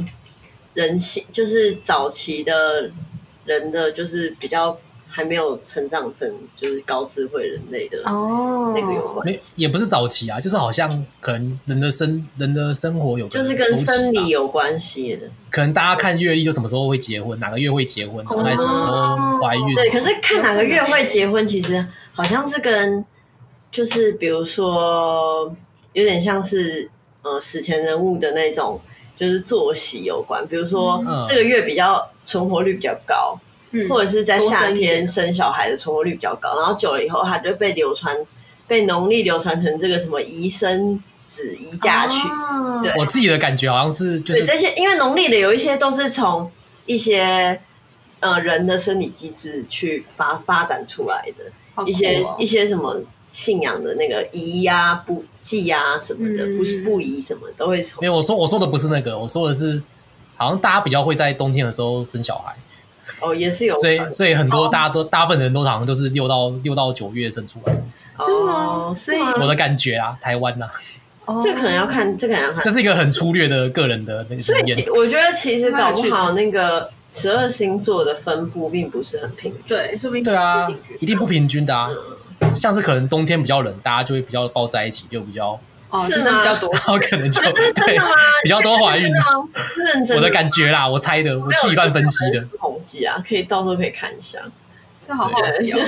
[0.74, 2.90] 人性，就是早期的
[3.46, 4.78] 人的，就是比较。
[5.14, 15.28] 还没有成长成就是高智慧人类的哦，那个有关系，也不是早期啊，就是好像可能人的生人的生活有，就是跟生理有关系的。
[15.50, 19.76] 可能大家看月历就什么时候会结婚，哪个月会结婚，然后什么时候怀孕。
[19.76, 23.04] 对，可是看哪个月会结婚，其实好像是跟
[23.70, 25.52] 就是比如说
[25.92, 26.90] 有点像是
[27.22, 28.80] 呃史前人物的那种，
[29.18, 30.48] 就是作息有关。
[30.48, 33.38] 比如说这个月比较存活率比较高。
[33.90, 38.16] 或者是在夏天生小孩的存活率比较高，然后久了以后，它就被流传，
[38.68, 42.28] 被农历流传成这个什么宜生子宜嫁娶。
[42.28, 46.52] 哦、对，我自己的感觉好像是就是这些，因为农历的有一些都是从
[46.86, 47.62] 一些
[48.20, 58.02] 呃人的生理机制去发发展出来的，哦、一些一些什么信仰的那个宜呀、不忌呀什么的，嗯、不是不宜什么都会从。
[58.02, 59.82] 没有，我说我说的不是那个，我说的是
[60.36, 62.54] 好像大家比较会在冬天的时候生小孩。
[63.22, 67.74] 哦，也是有，所以所以很多大家都、哦、大部分人都好像都是六到六到九月生出来
[68.18, 68.94] 哦，真的吗？
[68.94, 70.72] 所以我的感觉啊，台湾呐、啊，
[71.34, 74.78] 哦，这可能要看，这可能要看，这是一个很粗略的个人的那个经验。
[74.78, 80.68] 所以我觉得其实搞不好那个十二星座的分布并不是很平均，对，说不定对啊，
[81.00, 81.90] 一定不平均的啊。
[82.40, 85.60] 嗯、像是可能冬天比较冷，大家就会比较抱在一起，就比较。
[85.92, 88.00] 哦，就是比较多，然 后可能就对？
[88.44, 89.20] 比较多怀孕的，
[89.76, 94.40] 认真，我的感觉啦，我猜的，我自己乱分析的统计啊，可以到时候可以看一下，
[95.06, 95.80] 那好好奇哦。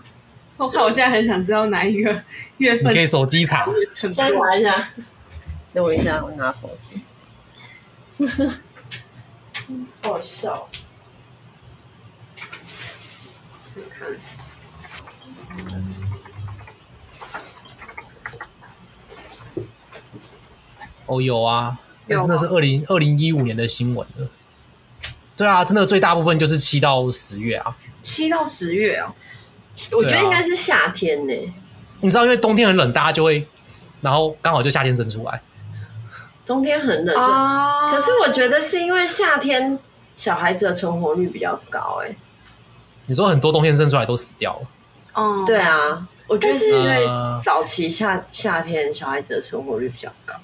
[0.58, 2.22] 我看我现在很想知道哪一个
[2.58, 3.66] 月份，你可以手机查，
[4.00, 4.88] 先查一下。
[5.74, 7.02] 等我一下，我拿手机。
[10.02, 10.68] 好好笑。
[13.90, 14.08] 看。
[21.06, 24.28] 哦，有啊，真的是二零二零一五年的新闻了。
[25.36, 27.76] 对啊，真的最大部分就是七到十月啊。
[28.02, 29.12] 七到十月哦，
[29.92, 31.32] 我觉得应该是夏天呢。
[32.00, 33.46] 你知道，因为冬天很冷，大家就会，
[34.00, 35.40] 然后刚好就夏天生出来。
[36.46, 39.78] 冬天很冷啊，可是我觉得是因为夏天
[40.14, 42.14] 小孩子的存活率比较高哎。
[43.06, 44.66] 你说很多冬天生出来都死掉了？
[45.14, 47.04] 哦，对啊，我觉得是因为
[47.42, 50.34] 早期夏夏天小孩子的存活率比较高。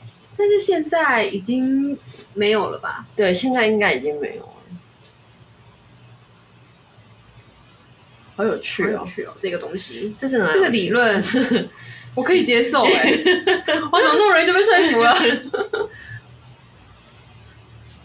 [0.43, 1.97] 但是现在已经
[2.35, 3.07] 没有了吧？
[3.15, 4.49] 对，现在应该已经没有了。
[8.35, 10.51] 好有趣哦，趣哦，这个东西，这是哪？
[10.51, 11.23] 这个理论
[12.17, 13.13] 我可以接受哎，
[13.93, 15.15] 我怎么那么容易就被说服了？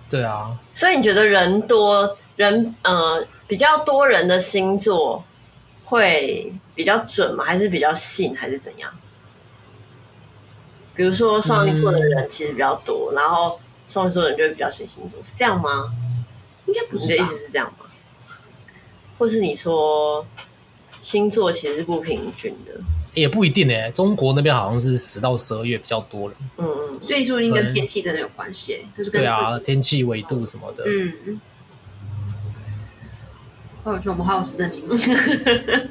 [0.08, 5.26] 对啊，所以你觉得人多人呃比较多人的星座
[5.86, 7.43] 会比较准吗？
[7.43, 8.38] 还是比较信？
[8.38, 8.93] 还是怎样？
[10.97, 15.93] 比如说双鱼座的人其实比较多，嗯、然后双鱼座的人就会比较信星座，是这样吗？
[16.65, 17.86] 应该不是，你的意思是这样吗？
[19.19, 20.25] 或是你说
[20.99, 22.73] 星座其实是不平均的？
[23.13, 31.39] 也不一定诶，中国那边好像是十到十二月比较多人，嗯嗯，所以说应该跟天气真的有关系，就是跟对啊，天气纬度什么的，嗯。
[33.83, 34.97] 我觉得我们还有实证经济，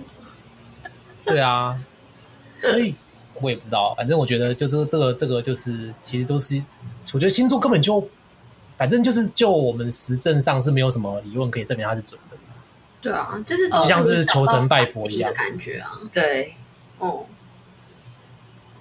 [1.24, 1.78] 对啊，
[2.58, 2.94] 所以。
[3.40, 6.62] 我也不知道，反正我觉得就是这个这个就是，其实都是，
[7.14, 8.08] 我觉得星座根本就，
[8.76, 12.36] 反正就是就我们实证上是没有什么理论可以证明它是准的。
[13.00, 15.92] 对啊，就是就像是求神拜佛一样的感觉啊。
[16.12, 16.54] 对，
[16.98, 17.26] 哦。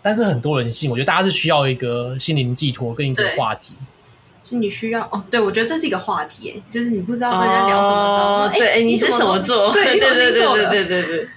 [0.01, 3.73] 但是很多人信，我觉得大家是需要一个心灵寄托跟一个话题。
[4.43, 9.73] 就你需要哦，对，我觉得这是一个话题，哎，就是你不知道跟人家聊什么时候，对，哎，你是什么座？
[9.73, 10.69] 对，你什么星座的？
[10.69, 11.27] 对对对，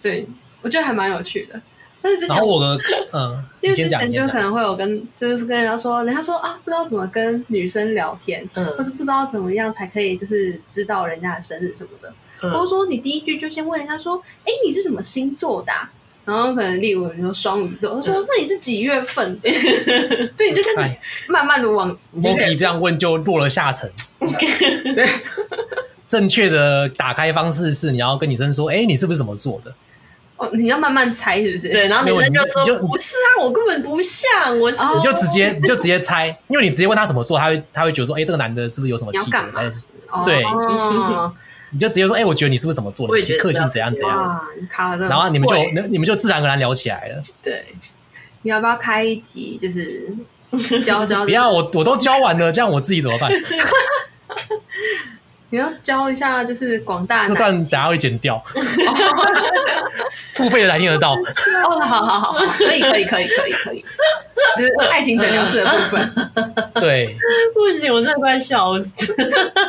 [0.00, 0.28] 对，
[0.62, 1.60] 我觉得还蛮有趣的。
[2.28, 2.78] 然后我的
[3.12, 12.12] 嗯，就之前就可能会有跟，就是跟人家说，人家说啊，不知道怎么跟女生聊天，嗯，或是不知道怎么样才可以，就是知道人家的生日什么的。
[12.42, 15.90] 嗯、或者说你第一句就先问人家说，哎，你是什么星座的、啊？
[16.26, 19.38] 然后可能例如你说双鱼座，他说、嗯、那你是几月份？
[19.40, 20.96] 对，你就开始
[21.28, 21.96] 慢慢的往。
[22.22, 23.90] 这样问就落了下层。
[24.20, 25.06] 对，
[26.08, 29.74] 正确的打开方式是你要跟女生说，哎，你是不是什么座的？
[30.44, 31.68] 哦，你要慢慢猜是不是？
[31.68, 34.30] 对，然后女生就说：“不是啊，我根本不像。”
[34.60, 39.38] 我你就直接你就直接猜，因为你直接问他怎么做，他会他会觉得说：“哎，这个男的是不是有什么气格？”
[40.24, 40.44] 对，
[41.70, 43.14] 你就直接说：“哎，我觉得你是不是怎么做的？
[43.38, 44.40] 个性怎样怎样？”
[45.08, 45.56] 然后你们就
[45.88, 47.22] 你们就自然而然聊起来了。
[47.42, 47.66] 对，
[48.42, 50.14] 你要不要开一集就是
[50.84, 51.24] 教教？
[51.24, 53.30] 不要，我我都教完了，这样我自己怎么办？
[55.54, 58.42] 你要教一下，就是广大这段等下会剪掉，
[60.34, 61.12] 付费的才听得到。
[61.12, 63.84] 哦，好好好，可以可以可以可以可以，
[64.56, 66.12] 就是爱情诊疗室的部分。
[66.82, 67.16] 对，
[67.54, 69.14] 不行，我真的快笑死。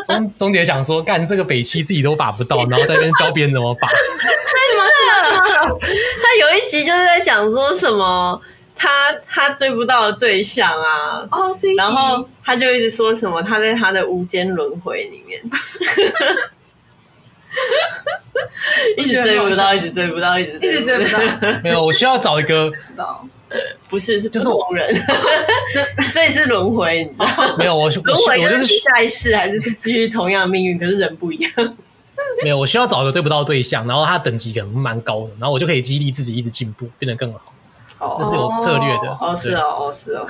[0.07, 3.87] 钟钟姐想说，干这个北七自己都把不到，然后在那边教别人怎么把。
[3.87, 3.93] 是
[4.75, 4.83] 吗？
[4.89, 5.05] 是
[5.69, 5.77] 吗？
[5.81, 5.93] 是？
[5.93, 8.41] 他有一集就是在讲说什么。
[8.75, 15.41] 他他追不到的对象啊，哦，然后他就一直说什么他在他的无间轮回里面，
[18.97, 21.19] 一直追不到，一直追不到，一直一直追不到。
[21.63, 22.71] 没有，我需要找一个，
[23.89, 24.93] 不是，是就是我人，
[26.11, 27.55] 所以是轮回，你知道？
[27.57, 31.51] 没有，我轮回，我就是下一世还是继续同样的命运，可是人不一样。
[32.43, 37.53] 没有，我需要找一个追不到的对象，然后他等级可能蛮高的，然后我就可以激励自己一直进步，变得更好。
[38.19, 40.25] 那是有策略的哦，是哦，哦是哦，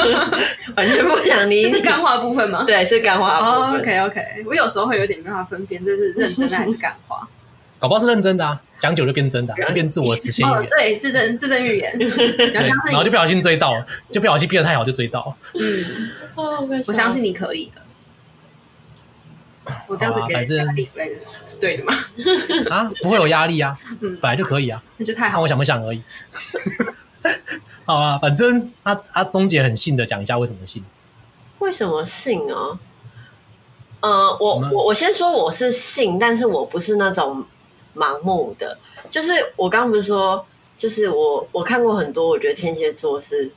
[0.76, 1.62] 完全不想理。
[1.62, 2.64] 这是干话部分吗？
[2.66, 3.80] 对，是干话部分。
[3.80, 7.26] OK OK，我有时候会有点没办法分辨这是认真的还是干话。
[7.78, 10.46] 搞不好是认真的啊，讲久就变真的，就变自我实现。
[10.46, 11.90] 哦，对，自证自证预言。
[12.86, 15.34] 然后就不小心追到了，就不小心变得太好就追到了。
[15.58, 16.12] 嗯，
[16.86, 17.80] 我相信你可以的。
[19.86, 21.92] 我这样子给你压力 flag 是对的吗？
[22.70, 25.32] 啊，不会有压力啊， 本来就可以啊，那就太好。
[25.32, 26.02] 看我想不想而已。
[27.84, 30.84] 好啊，反正阿阿钟姐很信的，讲一下为什么信？
[31.58, 32.78] 为什么信啊？
[34.00, 37.44] 呃，我我我先说我是信，但是我不是那种
[37.94, 38.78] 盲目的。
[39.10, 40.46] 就是我刚刚不是说，
[40.78, 43.50] 就是我我看过很多，我觉得天蝎座是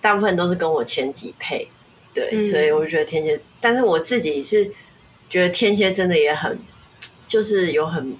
[0.00, 1.68] 大部分都是跟我前几配，
[2.12, 4.72] 对，嗯、所以我就觉得天蝎，但是我自己是。
[5.28, 6.58] 觉得天蝎真的也很，
[7.28, 8.16] 就是有很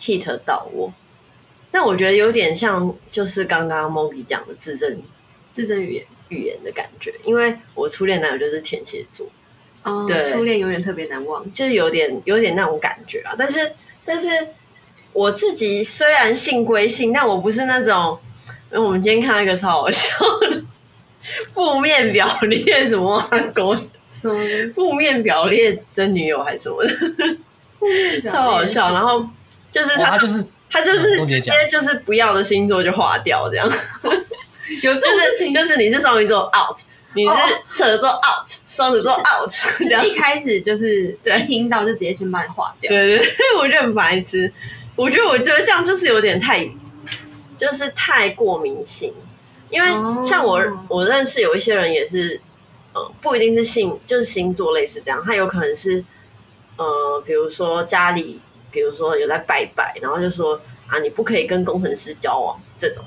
[0.00, 0.92] hit 到我，
[1.70, 5.02] 但我觉得有点像，就是刚刚 Mogi 讲的自证、
[5.50, 7.14] 自证语言、语言的感觉。
[7.24, 9.26] 因为我初恋男友就是天蝎座，
[9.82, 13.34] 哦，对，初恋永远特别难忘，就是有点有点那种感觉啊。
[13.38, 13.72] 但是，
[14.04, 14.28] 但是
[15.12, 18.18] 我自己虽然信归信，但我不是那种，
[18.70, 20.64] 因为我们今天看到一个超好笑的
[21.54, 23.22] 负面表列什么
[23.54, 23.74] 狗。
[24.12, 24.38] 什么
[24.70, 26.90] 负面表列真女友还是什么的，
[27.72, 28.92] 负面表超好笑。
[28.92, 29.26] 然后
[29.70, 33.66] 就是他，他就是他就是直接就是不要的星座就划掉这样。
[34.82, 36.76] 有就是就是你是双鱼座 out，
[37.14, 37.34] 你是
[37.74, 39.50] 射手座 out，双子座 out。
[39.90, 42.90] 就一开始就是一听到就直接先把你划掉。
[42.90, 44.52] 对 对对，我觉得很白痴。
[44.94, 46.68] 我觉得我觉得这样就是有点太，
[47.56, 49.14] 就是太过迷信。
[49.70, 49.88] 因为
[50.22, 52.38] 像我我认识有一些人也是。
[52.94, 56.04] 嗯，不一定是星，就是星座类似这样，他有可能是，
[56.76, 58.38] 呃，比如说家里，
[58.70, 63.02] 比如说有在拜拜，然后就说啊，你不可以跟工程师交往这种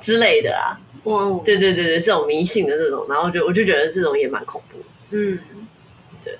[0.00, 0.78] 之类的啊。
[1.02, 4.78] 哇.对对对对，这种迷信的这种，然后就我就觉得这种也蛮恐怖。
[5.10, 5.40] 嗯，
[6.22, 6.38] 对，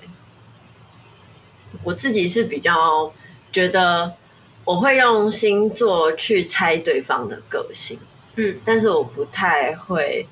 [1.83, 3.11] 我自己是比较
[3.51, 4.13] 觉得
[4.63, 7.99] 我会用星座去猜对方的个性，
[8.35, 10.25] 嗯，但是我不太会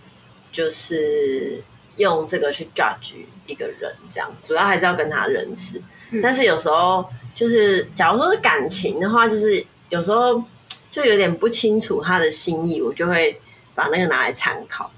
[0.50, 1.62] 就是。
[1.98, 3.14] 用这个去 judge
[3.46, 5.82] 一个人，这样主要还是要跟他认识。
[6.12, 7.06] 嗯、但是有时候
[7.36, 10.42] 就是，假如说是感情的话，就是有时候
[10.90, 13.40] 就有点不清楚他的心意，我就会
[13.76, 14.90] 把那个拿来参考。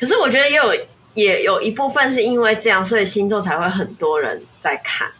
[0.00, 0.74] 可是我觉得也有
[1.14, 5.10] 也有一部分是因为这样，所以星座才会很多人在看。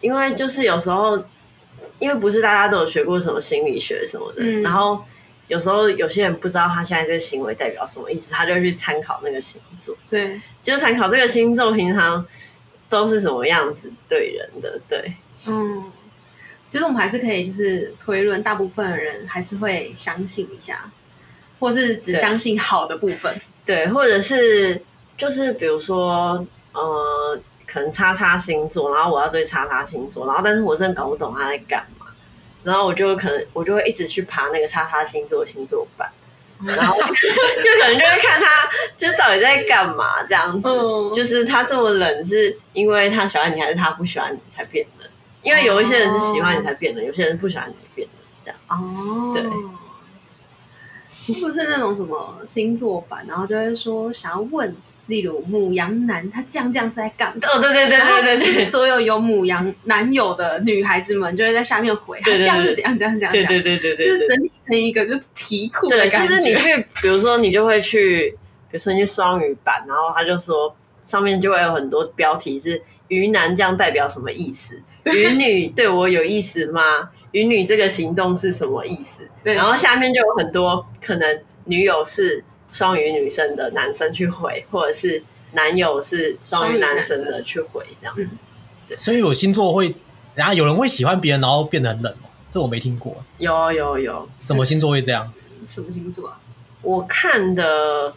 [0.00, 1.22] 因为就是有时候，
[1.98, 5.04] 因为不是大家都有学过什么心理学什么的，嗯、然后。
[5.48, 12.26] 有时候有些人不知道他现在这个行为代表什么意思，他就会去参考那个星座，对，就参考这个星座平常
[12.88, 15.14] 都是什么样子对人的，对，
[15.46, 15.84] 嗯，
[16.68, 20.90] 其实我们还是可以就是推论，大部分的人还是会相信一下，
[21.60, 24.82] 或是只相信好的部分，对，对，或者是
[25.16, 31.95] 就是比如说呃，可能叉叉星座，然后我要追叉叉星座，然后但是我真的搞不懂他在干嘛。
[32.66, 36.10] 然后我就可能，我就会一直去爬那个叉叉星座星座版，
[36.66, 40.68] 然后就可能就会看他，就到底在干嘛这样子。
[40.68, 45.08] 嗯、就是他这么冷，是因为他喜欢你，还是他不喜欢你才变冷？
[45.42, 48.58] 因为有一些人是喜欢你才变冷，哦、有些人不喜欢你变冷，这样。
[48.68, 49.44] 哦，对，
[51.40, 54.74] 不是那种什么星座版，然后就会说想要问
[55.06, 57.48] 例如母羊男，他这样这样是在干嘛？
[57.48, 66.34] 哦，对对对对对对，就是所有有母羊男友的女孩子们就会在下面回，他这样是怎样怎样怎样，对对对对对，就是整理成一个就是题库的感觉。
[66.34, 68.30] 就是你去，比如说你就会去，
[68.70, 74.80] 比如说你去双语版，然后他就说上面就会有很多标题是“鱼男”这样代表什么意思
[75.14, 76.82] ？“鱼女”对我有意思吗
[77.30, 79.20] ？“鱼女”这个行动是什么意思？
[79.44, 82.42] 对，然后下面就有很多可能女友是。
[82.76, 85.22] 双鱼女生的男生去回，或者是
[85.52, 88.42] 男友是双鱼男生的去回，这样子。
[88.86, 89.94] 对，所以有星座会，
[90.34, 92.28] 然后有人会喜欢别人，然后变得很冷哦。
[92.50, 93.16] 这我没听过。
[93.38, 95.32] 有有有，什么星座会这样？
[95.66, 96.38] 什么星座啊？
[96.82, 98.14] 我看的，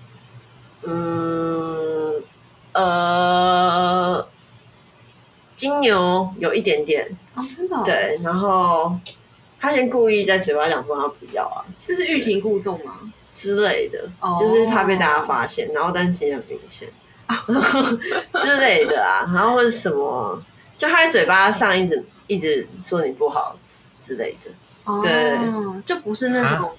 [0.84, 2.22] 嗯
[2.74, 4.28] 呃，
[5.55, 7.84] 金牛有一点点哦，真的哦。
[7.86, 8.93] 对，然后
[9.57, 13.14] 他先故意在嘴巴讲说他不要啊，这是欲擒故纵吗？
[13.39, 14.37] 之类的，oh.
[14.37, 16.89] 就是怕被大家发现，然后但其实很明显
[18.41, 20.37] 之类的啊，然后或者什么，
[20.75, 23.57] 就他在嘴巴上一直一直说你不好
[24.01, 24.51] 之类的
[24.83, 25.01] ，oh.
[25.01, 25.37] 对，
[25.85, 26.71] 就不是那种、啊、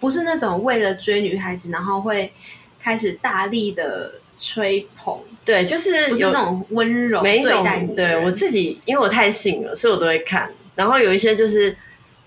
[0.00, 2.32] 不是那种为了追女孩子，然后会
[2.80, 11.76] 开始大力的吹捧，对，就是不是那种温柔对待你，对我自己，因为我太信了，所以我都会看，然后有一些就是。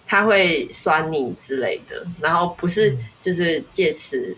[0.10, 4.36] 他会酸你之类的，然后不是就是借此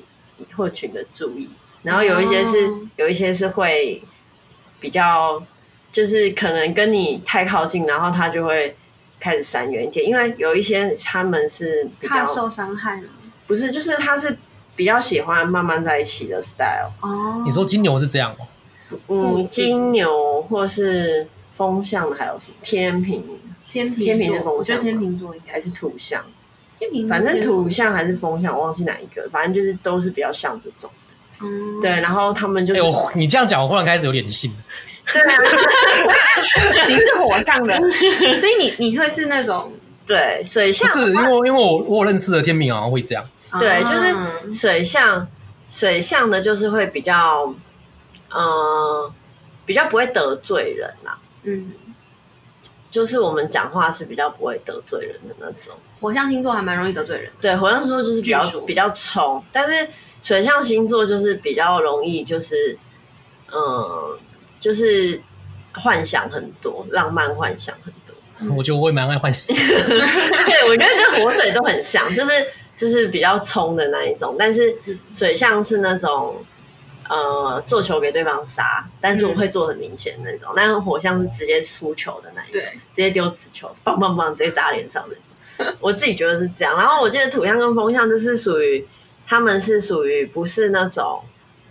[0.54, 1.50] 获取你的注意，
[1.82, 4.04] 然后有一些是、哦、有一些是会
[4.82, 5.42] 比较
[5.94, 8.76] 就是可能跟你太靠近，然后他就会
[9.18, 13.08] 开始闪远一点，因为有一些他们是比较怕受伤害吗？
[13.48, 14.38] 不是，就是他是
[14.76, 16.92] 比较喜欢慢慢在一起的 style。
[17.00, 18.46] 哦，你说金牛是这样吗？
[19.08, 23.24] 嗯，金牛或是风象的还有什么天秤？
[23.72, 26.22] 天秤，天秤是风象，我觉得天秤座应该还是土象。
[26.78, 31.46] 天秤，反正土象还是风象，我忘记哪一个，反正就是都是比较像这种的。
[31.46, 34.52] 嗯，对，然后他们就是，欸、你这样讲，我忽然开始有点信。
[35.14, 35.38] 对啊，
[36.88, 37.78] 你是火象的，
[38.40, 39.72] 所以你你会是那种
[40.06, 43.24] 对水象，是因为因为我我认识的天秤好像会这样。
[43.60, 45.28] 对，就是水象，
[45.70, 47.46] 水象的就是会比较，
[48.30, 49.14] 嗯、呃，
[49.66, 51.20] 比较不会得罪人啦、啊。
[51.44, 51.72] 嗯。
[52.92, 57.32] 就是我们讲话是比较不会得罪人的那种，火象星座还蛮容易得罪人。
[57.40, 59.88] 对，火象星座就是比较比较冲，但是
[60.22, 62.78] 水象星座就是比较容易，就是
[63.52, 64.20] 嗯，
[64.60, 65.20] 就是
[65.74, 68.14] 幻想很多，浪漫幻想很多。
[68.56, 69.48] 我觉得我也蛮爱幻想。
[69.48, 72.32] 对，我觉得就火水都很像，就是
[72.76, 74.76] 就是比较冲的那一种，但是
[75.12, 76.36] 水象是那种。
[77.12, 80.50] 呃，做球给对方杀，但是我会做很明显那种。
[80.52, 85.76] 嗯、但是火象是直接出球的那一种，直接丢纸球，棒棒棒，直接砸脸上那种。
[85.82, 86.74] 我自己觉得是这样。
[86.78, 88.88] 然后我记得土象跟风象就是属于，
[89.28, 91.22] 他们是属于不是那种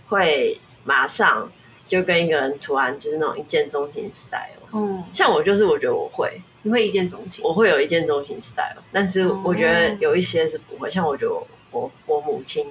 [0.09, 1.51] 会马上
[1.87, 4.61] 就跟一个人突然就是那种一见钟情 style。
[4.73, 8.83] 嗯，像我就是我觉得我会，你会一见钟情，我会有一见钟情 style。
[8.91, 12.67] 但是我觉得有一些是不会，像我觉得我我，我母亲。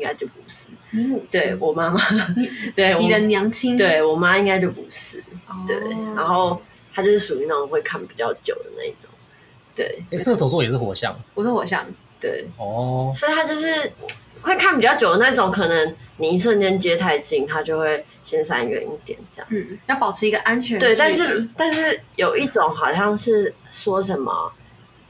[0.00, 0.68] 应该就不是。
[0.92, 2.00] 你母亲，对我妈妈，
[2.74, 5.22] 对你的娘亲，对我妈应该就不是，
[5.68, 5.76] 对，
[6.16, 6.60] 然后
[6.94, 9.10] 她就是属于那种会看比较久的那一种，
[9.76, 10.02] 对。
[10.18, 11.86] 射手座也是火象，我是火象，
[12.18, 13.92] 对，哦，所以他就是
[14.40, 20.78] 会看比较久的那种，可能你一瞬间接太近，他就会先闪远一点，这样，嗯，要保持一个安全。
[20.78, 24.52] 对，但是但是有一种好像是说什么，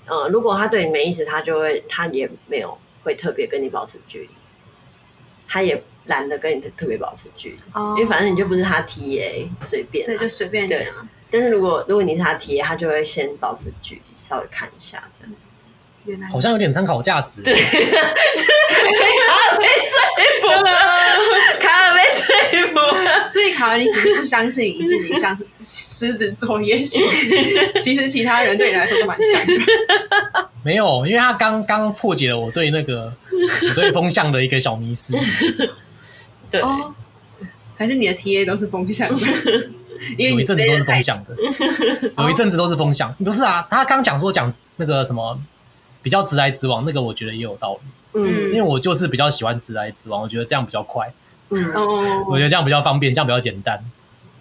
[0.07, 4.28] 呃，如果他对你没意思，他就会他也没有会特别跟你保持距离。
[5.53, 10.94] 他也懒得跟你特别保持距离，oh, 因为反正你就不是他 TA，随便，对，就随便对啊。
[11.28, 15.34] 但是如果如果你是他 TA，他就会先保持距离，稍微看一下这样。
[16.11, 17.40] 原来好像有点参考价值。
[17.42, 19.94] 对，卡尔被说
[20.42, 20.72] 服了，
[21.61, 22.20] 卡尔被说
[22.68, 23.30] 服了。
[23.30, 26.98] 所以卡尔，你只是不相信你自己像狮子座，也许
[27.80, 29.52] 其实其他人对你来说都蛮像的。
[30.62, 33.12] 没有，因为他刚刚破解了我对那个
[33.68, 35.16] 我对风向的一个小迷思。
[36.50, 36.92] 对、哦，
[37.78, 39.26] 还是你的 TA 都是风向的？
[40.16, 41.36] 有一阵子都是风向的，
[42.18, 43.14] 有一阵子都是风向。
[43.22, 45.38] 不是啊，他刚讲说讲那个什么
[46.03, 47.80] 比较直来直往，那个我觉得也有道理。
[48.14, 51.12] 嗯，因为我就是比较喜欢直来直往，我觉得这样比较快。
[51.51, 51.59] 嗯，
[52.26, 53.82] 我觉得这样比较方便，这样比较简单。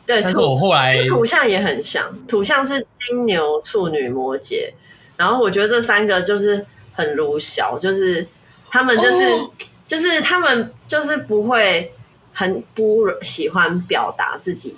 [0.06, 4.72] 对，但是我后来土象也很像，土象是金牛、处女、摩羯。
[5.16, 8.28] 然后我觉得这三个就是很鲁小，就是
[8.70, 9.52] 他们就是、oh.
[9.86, 11.94] 就是他们就是不会
[12.34, 14.78] 很不喜欢表达自己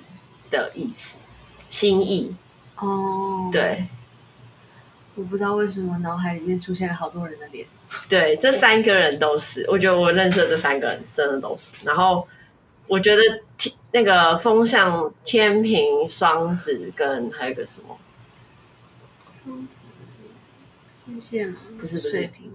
[0.49, 1.19] 的意思
[1.69, 2.35] 心意
[2.77, 3.43] 哦。
[3.45, 3.53] Oh.
[3.53, 3.85] 对，
[5.21, 7.67] 我不知道为什么脑海里面出现了好多人的脸。
[8.09, 11.75] 对，这三个人都是，我觉得我认识的这三个人真的都是。
[11.85, 12.27] 然后
[12.87, 13.21] 我觉得
[13.55, 17.99] 天那个风向天平、双子跟还有个什么？
[19.23, 19.87] 双子、
[21.05, 21.57] 巨蟹吗？
[21.79, 22.51] 不是，不是水瓶、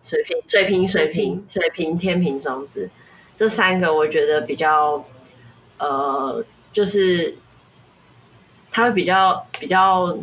[0.00, 2.88] 水瓶、水瓶、水瓶、水瓶、天平、双子，
[3.34, 5.04] 这三个我觉得比较
[5.78, 7.36] 呃，就是
[8.70, 10.16] 他会比较比较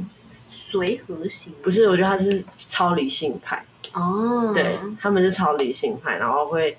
[0.54, 1.52] 随和型。
[1.64, 3.66] 不是，我觉得他是超理性派。
[3.94, 6.78] 哦，对，他们是超理性派，然后会。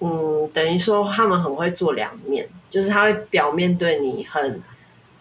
[0.00, 4.60] 嗯，等于说他们很会做两面，就是他会表面对你很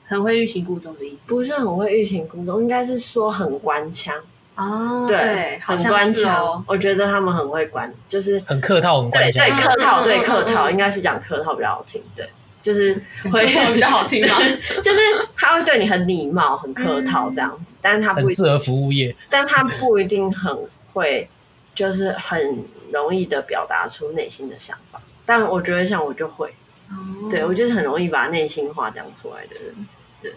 [0.04, 4.14] 很会欲擒故纵的意思，不是很会欲擒故纵，应该是说很官腔。
[4.56, 6.46] 哦，对，很官腔。
[6.46, 12.28] 哦、我觉得他们很会官，就是很客套，很官腔，对，对，客套，对，客套，应该是讲客套比较好听，对，
[12.64, 13.00] 就是
[13.32, 14.36] 会比较好听吗？
[14.82, 15.00] 就是
[15.38, 20.58] 他会对你很礼貌、很客套这样子，但是他不很适合服务业，但他不一定很
[20.94, 21.30] 会，
[21.76, 22.66] 就是很。
[22.94, 26.54] 容易的表达出内心的想法，但我觉得像我就会，
[26.92, 29.88] 哦、对我就是很容易把内心话讲出来的人，
[30.22, 30.32] 对，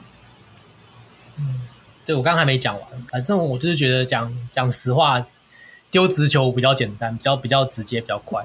[1.38, 1.60] 嗯，
[2.06, 5.22] 对我刚刚还没讲完，反正我就是觉得讲讲实话，
[5.90, 8.42] 丢直球比较简单，比较比较直接，比较快，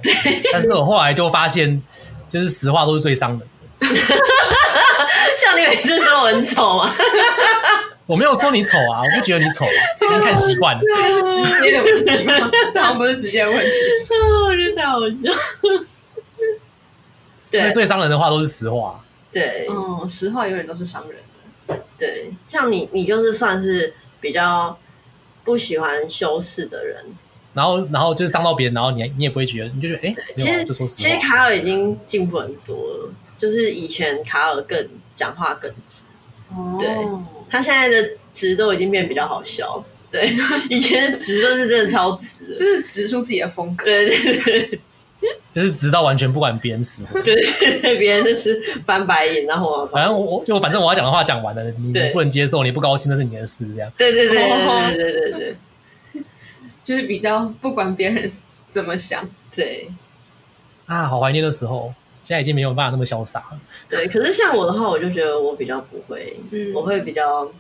[0.52, 1.82] 但是我后来就发现，
[2.28, 3.46] 就是实话都是最伤人的，
[5.38, 6.96] 像你每次说我很丑啊。
[8.08, 10.82] 我没有说你丑啊，我不觉得你丑，啊这边看习惯了。
[10.84, 12.52] 这个是直接的问题吗？
[12.74, 13.72] 这好像不是直接的问题。
[14.46, 15.32] 我觉得太好笑。
[17.50, 19.04] 对，因为最伤人的话都是实话。
[19.32, 21.20] 对，嗯，实话永远都是伤人
[21.68, 21.80] 的。
[21.98, 24.78] 对，像你，你就是算是比较
[25.46, 27.06] 不喜欢修饰的人。
[27.54, 30.96] 然后，然后就是伤到别人，然后你你也不会觉得，你就觉得哎，其实就说实。
[30.96, 36.04] 其实卡尔已经进步很多了，就是以前卡尔更讲话更直。
[36.50, 36.78] 哦。
[36.80, 36.90] 对。
[37.50, 40.34] 他现在的直都已经变比较好笑，对，
[40.72, 44.80] 以前的直都是真的超直的，就是直出自己的风格，对对对，
[45.52, 47.36] 就是直到完全不管别人死活，对
[47.98, 55.56] 别人就是翻白眼，然后反正我就反正我要讲的话讲完了，你不能接受，你不高兴那是你的事，这样，对对对对对对对对，
[56.84, 58.32] 就是比较不管别人
[58.70, 59.92] 怎么想，对，
[60.86, 61.94] 啊，好怀念的时候。
[62.24, 63.60] 现在已经没有办法那么潇洒了。
[63.90, 67.52] 对，可是像我的话，我就觉得我比较不会，嗯、我会比较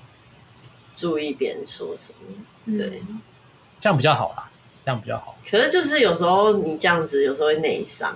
[0.93, 2.77] 注意别人说什么。
[2.77, 3.01] 对，
[3.79, 4.51] 这样比较好啦，
[4.85, 5.35] 这样比较好。
[5.49, 8.15] 可是就是有时候你这样子，有时候会内伤。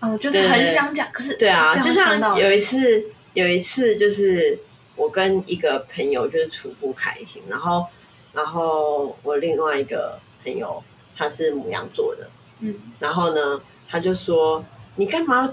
[0.00, 4.58] 哦，就是很想讲，可是对啊，就像有一次，有一次就是
[4.94, 7.86] 我跟一个朋友就是处不开心，然后，
[8.34, 10.82] 然后我另外一个朋友
[11.16, 12.28] 他是母羊座的，
[12.60, 14.64] 嗯，然后呢，他就说
[14.96, 15.52] 你干嘛？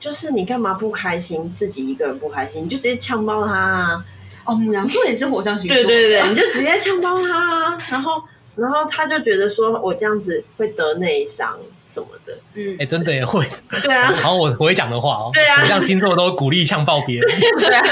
[0.00, 1.52] 就是你干嘛不开心？
[1.54, 4.04] 自己一个人不开心，你就直接呛爆他啊！
[4.44, 7.78] 哦，母羊座也是火象星座，对对对，你就直接呛爆他啊！
[7.90, 8.22] 然后，
[8.54, 11.58] 然后他就觉得说我这样子会得内伤
[11.88, 12.38] 什么的。
[12.54, 13.44] 嗯，哎，真的也会。
[13.82, 14.12] 对啊。
[14.12, 17.40] 然后我我会讲的话哦，对啊，火象星座都鼓励呛爆别人。
[17.58, 17.84] 对啊。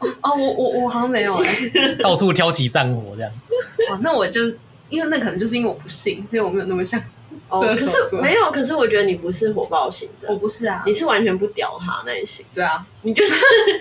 [0.20, 1.54] 哦，我我我好像没有哎。
[2.02, 3.54] 到处挑起战火这样子。
[3.90, 4.42] 哦，那我就
[4.90, 7.00] 因为那可能就是因为我不信，所以我没有那么像。
[7.48, 7.86] 哦，可是
[8.20, 13.34] 没有，可是我觉得你不是火爆型的，我不是啊，你是完全不屌他那一型，对啊，你就是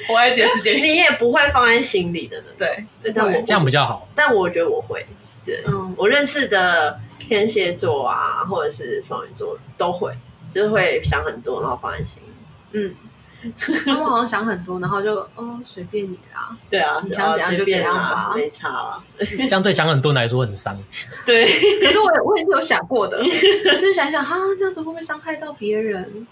[0.07, 5.05] 活在自己的世界里，你也不会放在心里的呢，对，但我这样比较好，但我觉得我会，
[5.45, 5.59] 对，
[5.95, 10.13] 我认识的天蝎座啊，或者是双鱼座都会，
[10.51, 12.29] 就是会想很多，然后放在心里，
[12.71, 12.95] 嗯。
[13.85, 16.55] 他们好像想很多，然后就哦随便你啦。
[16.69, 19.03] 对啊，你想怎样就怎样吧，没差啦。
[19.17, 20.77] 这样对想很多人来说很伤。
[21.25, 21.45] 对，
[21.81, 26.27] 可是我我也是有想过的， 就是想想哈，这样子会不会伤害到别人？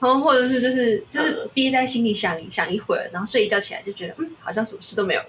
[0.00, 5.26] 然后或者是就是就是憋在心里想想一会儿，然后睡一觉起来就觉得嗯，好像什么事都没有了。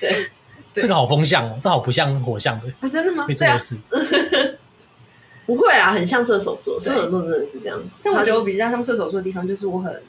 [0.00, 0.30] 对，
[0.72, 2.88] 这个好风向哦，这好不像火象的。
[2.88, 3.26] 真的吗？
[3.28, 3.76] 没这个事。
[5.46, 8.00] 不会啊，很像射手座，射手座真的是这样子。
[8.02, 10.02] 但我觉得我比较像射手座的地方，就是我很，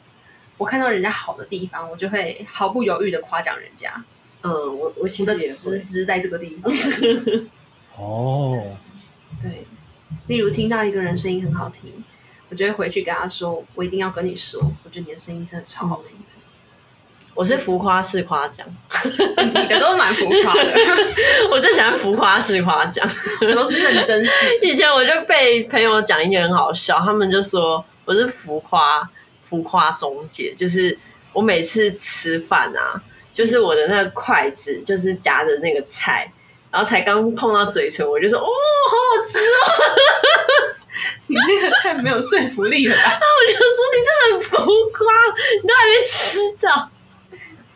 [0.57, 4.03] 我看到人家好的地方，我就会毫不犹豫的夸奖人家。
[4.41, 6.73] 嗯，我我其实也实质在这个地方。
[7.97, 8.77] 哦，
[9.41, 9.63] 对，
[10.27, 12.03] 例如听到一个人声音很好听，
[12.49, 16.17] 我就会回去跟他说，我一定要跟你说，我觉得你的声音真的超好听。
[17.33, 18.67] 我是浮夸式夸奖，
[18.97, 20.75] 你的都蛮浮夸的。
[21.51, 23.07] 我最喜欢浮夸式夸奖，
[23.41, 24.45] 我 都是认真式。
[24.61, 29.07] 以前我就被朋友讲一句很好笑，他们就说我是浮夸
[29.43, 30.97] 浮夸中介，就是
[31.33, 33.01] 我每次吃饭啊，
[33.33, 36.31] 就是我的那个筷子就是夹着那个菜，
[36.71, 40.73] 然后才刚碰到嘴唇，我就说哦，好好吃哦。
[41.27, 43.01] 你这个太没有说服力了吧？
[43.05, 44.55] 那我就说你真的很浮
[44.91, 45.05] 夸，
[45.61, 46.89] 你都还没吃到。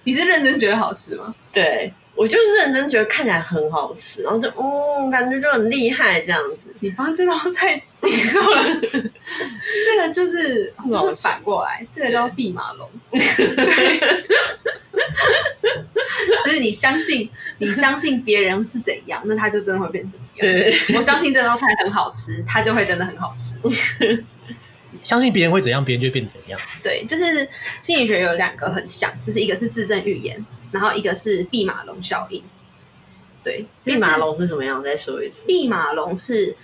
[0.03, 1.35] 你是认真觉得好吃吗？
[1.53, 6.67] 对，我我就是认真觉得看起来很好吃，然后就嗯，感觉就很厉害这样子。
[6.79, 12.87] 你帮这道菜自己做了，这个就是就是反过来，这个叫弼马龙。
[16.45, 20.47] 就是你相信，你相信别人是怎样，那他就真的会变怎么样。
[20.47, 23.57] 对，我相信这道菜很好吃，他就会真的很好吃。
[25.01, 26.59] 相信别人会怎样，别人就会变怎样。
[26.83, 27.49] 对，就是
[27.81, 30.45] 心理学有两个很像，就是一个是自证预言。
[30.71, 32.43] 然后一个是弼马龙效应，
[33.43, 34.81] 对，弼马龙是什么样？
[34.81, 35.43] 再说一次。
[35.45, 36.55] 弼马龙是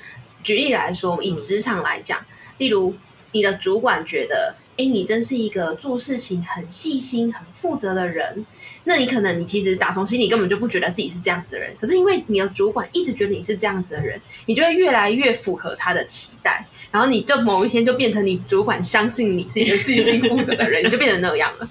[0.43, 2.25] 举例来说，以职场来讲，嗯、
[2.59, 2.95] 例如
[3.33, 8.45] 你的主管觉得，哎，你真是一个做事情很细心、很负责的人。
[8.85, 21.67] 那你可能你其实打从心里根本就不觉得自己是这样子的人，可是因为你的主管一直觉得你是这样子的人，你就会越来越符合他的期待，然后你就某一天就变成你主管相信你是一个细心负责的人，你就变成那样了。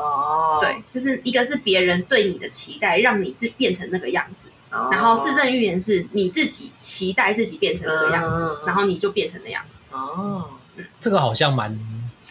[0.00, 4.48] 哦，对，就是一个是别人对你的期待，让你自变成那个样子，
[4.90, 9.62] 然后自证预言是你自己期待自己变成那个样子，然后你就变成那样。
[9.90, 10.44] 哦，
[10.76, 11.78] 嗯，这个好像蛮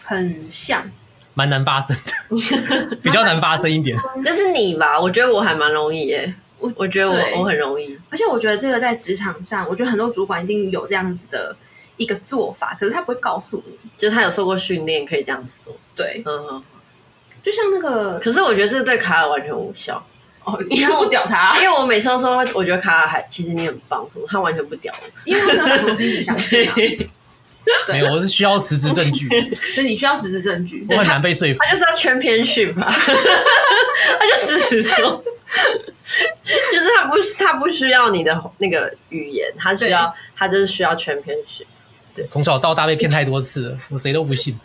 [0.02, 0.82] 很像，
[1.34, 3.96] 蛮难发生的， 比较难发生一点。
[4.24, 5.00] 那是你吧？
[5.00, 11.54] 我觉得我还蛮容易耶，我我觉得我我很容易，而且我觉得这个在职场上，我觉得很多主管一定有这样子的
[11.96, 15.76] 一个做法，可是他不会告诉你，就是他有受过训练可以这样子做。
[15.94, 16.62] 对，嗯。
[17.42, 20.04] 就像那个，可是我觉得这对卡尔完全无效。
[20.44, 26.74] 哦，你不屌他，因为我每次都说，我觉得卡尔还其实你很棒，什么他完全不屌我，因为他没有重新相信啊。
[27.88, 29.28] 没有，我是需要实质证据，
[29.74, 31.60] 所以你需要实质证据，我很难被说服。
[31.62, 35.22] 他就是要 championship 嘛， 他就实时说，
[36.72, 41.66] 就是他不他不需要你的那个语言，他需要他就是需要 championship。
[42.14, 44.58] 对，从小到大被骗太多次了，我谁都不信。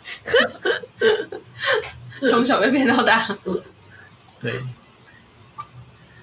[2.30, 3.36] 从小被骗到大，
[4.40, 4.60] 对。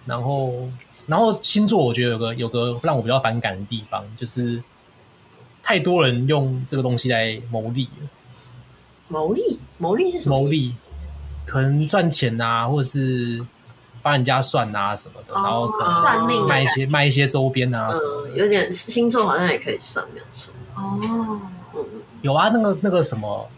[0.05, 0.69] 然后，
[1.07, 4.61] 然后星座，我觉得有个有个让我比较反感的地方，就是
[5.61, 8.09] 太多人用这个东西来牟利了。
[9.07, 9.59] 牟利？
[9.77, 10.41] 牟利是什么？
[10.41, 10.75] 牟利，
[11.45, 13.45] 可能赚钱啊，或者是
[14.01, 18.37] 帮人家算啊什么的，然后可能算命卖一些卖一些周边啊什么的。
[18.37, 20.51] 有点星座好像也可以算，没有错。
[20.75, 20.99] 哦，
[21.75, 21.85] 嗯，
[22.21, 23.49] 有啊，那个那个什么，用。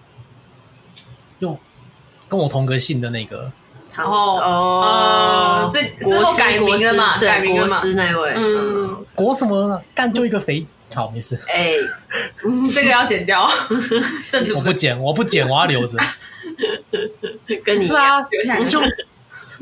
[2.28, 3.52] 跟我同个姓的那个，
[3.96, 7.20] 然后哦，这之后改名了嘛？
[7.20, 7.80] 改名了嘛？
[7.80, 11.40] 国师那位，嗯，国什么干就一个肥，好，没事。
[11.48, 11.74] 哎，
[12.74, 13.50] 这个要剪掉，
[14.28, 15.98] 正主我不剪，我不剪，我要留着。
[17.64, 18.22] 跟你是啊，
[18.68, 18.82] 就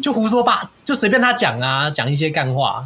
[0.02, 2.86] 就胡说八，就随便他讲啊，讲一些干话，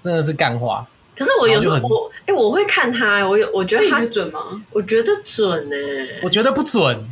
[0.00, 0.86] 真的是干话。
[1.16, 4.40] 可是我有时候我哎，我会看他，我有我觉得他准吗？
[4.70, 5.76] 我觉得准呢，
[6.22, 7.08] 我觉得不准。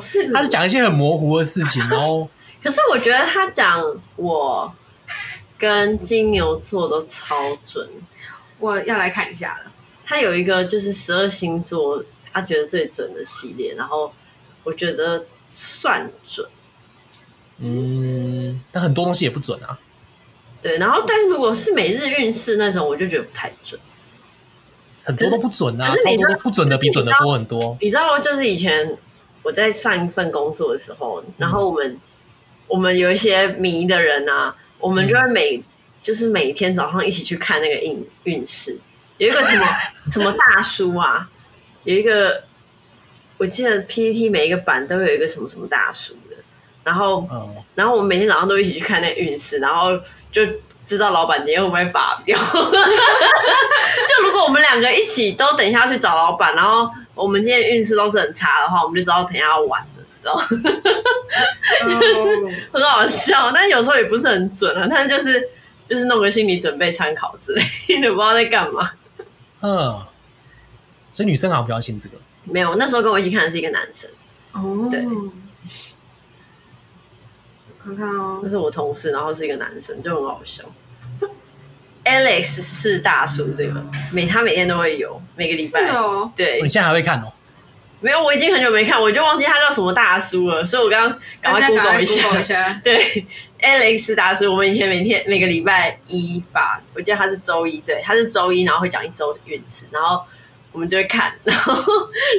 [0.00, 2.28] 是，他是讲一些很模糊的事情，然后，
[2.62, 3.82] 可是我觉得他讲
[4.16, 4.70] 我
[5.56, 7.88] 跟金牛座都超准，
[8.58, 9.72] 我要来看一下了。
[10.04, 14.12] 他有一个就是十二星座，他觉得最准的系列，然后
[14.64, 16.46] 我觉得算准。
[17.58, 19.78] 嗯，但很多东西也不准啊。
[20.60, 23.80] 对，然后但是如果是每日运势那种，我就觉得不太准。
[25.04, 27.76] 很多都不准啊，超多都不准的比准的多很多。
[27.80, 28.96] 你知道，就是以前。
[29.46, 32.00] 我在上一份工作的时候，然后我们、嗯、
[32.66, 35.62] 我们有一些迷的人啊，我们就会每、嗯、
[36.02, 38.76] 就是每天早上一起去看那个运运势。
[39.18, 39.64] 有一个什么
[40.10, 41.30] 什么大叔啊，
[41.84, 42.42] 有一个
[43.38, 46.36] 我记得 PPT 每一个版都有一个什么什么大叔的，
[46.82, 49.96] 然后、嗯、然后我们每天早上都一起去看那个运势，然后
[50.32, 50.44] 就
[50.84, 52.36] 知道老板今天会不会发飙。
[52.42, 56.90] 就如果我们两个一起都等一下去找老板，然后。
[57.16, 60.44] 我们今天运势都是很差的话，我们就知道等下要玩了，你知道吗？
[61.88, 62.36] 就是
[62.70, 64.86] 很好笑，但有时候也不是很准啊。
[64.88, 65.48] 但是就是
[65.86, 67.62] 就是弄个心理准备参考之类
[68.00, 68.90] 的，不知道在干嘛。
[69.62, 70.00] 嗯，
[71.10, 72.16] 所以女生好像比较信这个。
[72.44, 74.10] 没有，那时候跟我一起看的是一个男生。
[74.52, 75.00] 哦，对，
[77.82, 80.62] 看看哦，那是我同事，然后是一个男生，就很好笑。
[82.06, 85.88] Alex 是大叔，这个每他每天都会有，每个礼拜。
[85.88, 87.32] 哦，对，你现在还会看哦？
[87.98, 92.38] 没有，我已经很久没看，我就忘记他叫什么大叔了，所以我刚刚赶快 Google 一下。
[92.38, 93.26] 一 下对
[93.60, 100.22] ，Alex 大叔，我们以前每天每个礼拜一吧，我记得他是周一，对，他是周一，然后会讲一周的运势，然后
[100.72, 101.32] 我们就会看。
[101.42, 101.74] 然后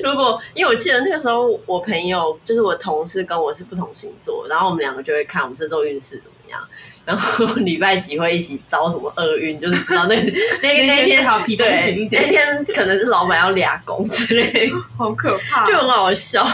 [0.03, 6.61] 如果因为我记得那个时候，我朋友就是我同事跟我是不同星座，然后我们两个就会看我们这周运势怎么样。
[7.05, 10.15] 然后 礼拜几会一起遭什么厄运，就是知道那
[10.61, 16.45] 那那天好皮绷紧一点，那天可能是老板要俩工之类， 好可怕，就很好笑。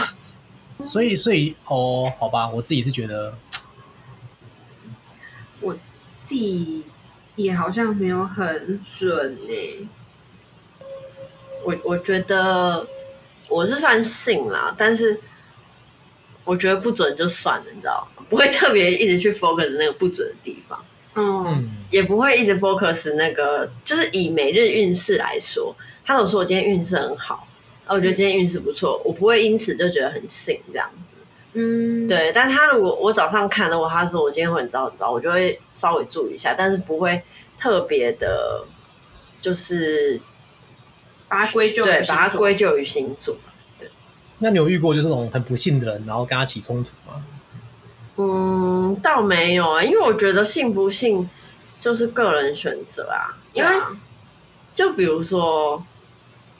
[0.80, 3.36] 所以，所以哦，好吧，我自己是觉得，
[5.60, 5.74] 我
[6.22, 6.84] 自己
[7.36, 9.88] 也好像没有很准呢、欸。
[11.64, 12.86] 我我觉得
[13.48, 15.18] 我是算信啦，但是
[16.44, 18.13] 我觉得不准就算了，你知道吗？
[18.28, 20.78] 不会特别一直去 focus 那个不准的地方。
[21.16, 25.72] 嗯，也不会一直 focus 那个，就是以每日运势来说，
[26.04, 27.46] 他有说我今天运势很好，
[27.86, 31.16] 啊我觉得今天运势不错，我不会因此就觉得很信这样子。
[31.52, 32.32] 嗯，对。
[32.34, 37.22] 但他如果我早上看的话，他说我今天会很糟很糟，我就会稍微注意一下，但是不会
[37.56, 38.64] 特别的，
[39.40, 40.20] 就是
[41.28, 43.36] 把它归咎对，把它归咎于星座。
[43.78, 43.88] 对。
[44.38, 47.24] 那你有遇过就是那种很不幸的人，然后跟他起冲突吗？
[48.16, 51.28] 嗯，倒没有啊，因为我觉得信不信
[51.80, 53.36] 就是个人选择啊。
[53.52, 53.70] 因为
[54.74, 55.84] 就比如说，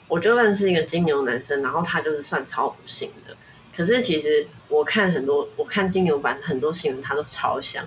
[0.07, 3.35] 我就认识一个金牛男生，然后他就是算超不幸的。
[3.75, 7.85] 可是其实我看很多，我看金牛版很多新闻，他都超像，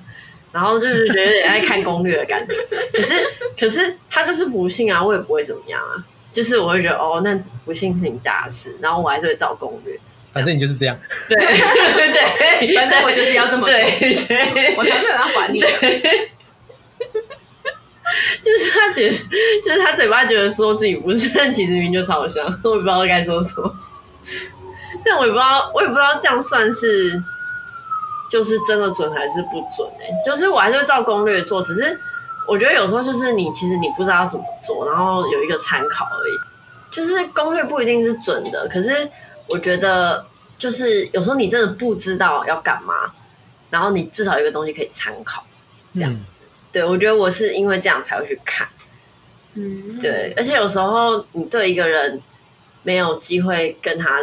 [0.53, 2.55] 然后就是觉得有点爱看攻略的感觉。
[2.93, 3.15] 可是
[3.59, 6.05] 可是他就是不信啊，我也不会怎么样啊。
[6.31, 9.99] 就是我会觉得哦，那不信是你家的事，然后我还是会照攻略。
[10.33, 10.97] 反正你就是这样，
[11.29, 15.59] 对对，反正我就是要这么做，对，我才没有要管你。
[18.41, 19.13] 就是他觉得，
[19.65, 23.75] 就是他嘴巴觉得说自己不是，但其实明明就超像，我也不知道该说什么。
[25.05, 27.23] 但我也不知道，我也不知道这样算是
[28.31, 30.23] 就是真的准还是不准哎、欸。
[30.25, 31.99] 就是我还是会照攻略做，只是
[32.47, 36.33] 我觉得有时候就是你其实你不知道要怎么做，然后有一个参考而已。
[36.91, 39.11] 就是攻略不一定是准的，可是。
[39.49, 40.27] 我觉得
[40.59, 43.13] 就是有时候你真的不知道要干嘛，
[43.71, 45.45] 然后你至少有一个东西可以参考，
[45.95, 46.41] 这样子。
[46.43, 48.69] 嗯、对，我觉得我是因为这样才会去看。
[49.55, 50.33] 嗯，对。
[50.37, 52.21] 而且有时候你对一个人
[52.83, 54.21] 没有机会跟他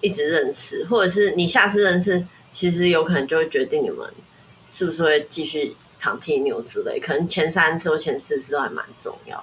[0.00, 4.06] 一直认识，或者是你下次认识，其实有可能就会决定你们
[4.68, 6.98] 是不是会继续 continue 之类。
[6.98, 9.42] 可能前三次或前四次都还蛮重要。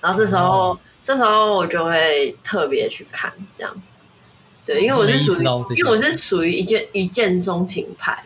[0.00, 3.87] 然后这时候，哦、这时候我就会特别去看这样子。
[4.68, 8.22] 对，因为我是属于，因为我是属于一见一见钟情派，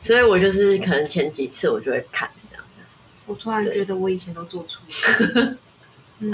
[0.00, 2.96] 所以我就是可能前几次我就会看这样子。
[3.26, 4.80] 我突然觉得我以前都做错
[5.34, 5.58] 了，
[6.20, 6.32] 嗯，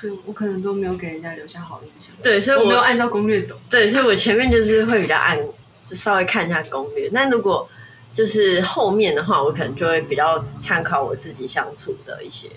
[0.00, 2.12] 对，我可能都没有给人家留下好印象。
[2.20, 3.56] 对，所以我，我没有按照攻略走。
[3.70, 5.38] 对，所以我前面就是会比较按，
[5.84, 7.08] 就稍微看一下攻略。
[7.14, 7.68] 但如果
[8.12, 12.48] 就是后面的话，我可能就会比较参考我自己相处的一些，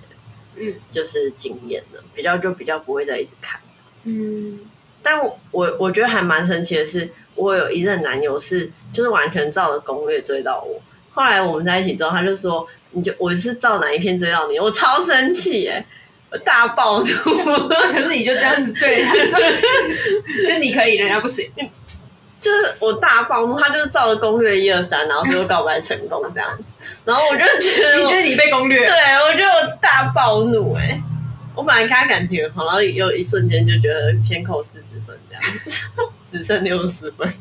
[0.55, 3.61] 嗯，就是经验的，比较就比较不会再一直看。
[4.05, 4.59] 嗯。
[5.05, 10.81] 但我我我觉得还蛮神奇的是，我有一任男友是就是完全照着攻略追到我。
[11.13, 15.85] 后来我们在一起之后，他就说：“你就我是照哪一篇追到你？”我超生气耶，
[16.31, 17.05] 我大暴怒。
[17.93, 19.13] 可是你就这样子对他，
[20.49, 21.47] 就你可以，人家不行。
[22.41, 26.97] 就是我大暴怒，他就是照着攻略一二三，然后最后告白成功这样子。
[27.05, 28.85] 然后我就觉得，你觉得你被攻略？
[28.85, 28.93] 对，
[29.27, 31.01] 我觉得我大暴怒哎。
[31.55, 35.87] 我本来跟他感情很好，然后有一瞬间就觉得先扣四十分这样子，
[36.29, 37.31] 只剩六十分，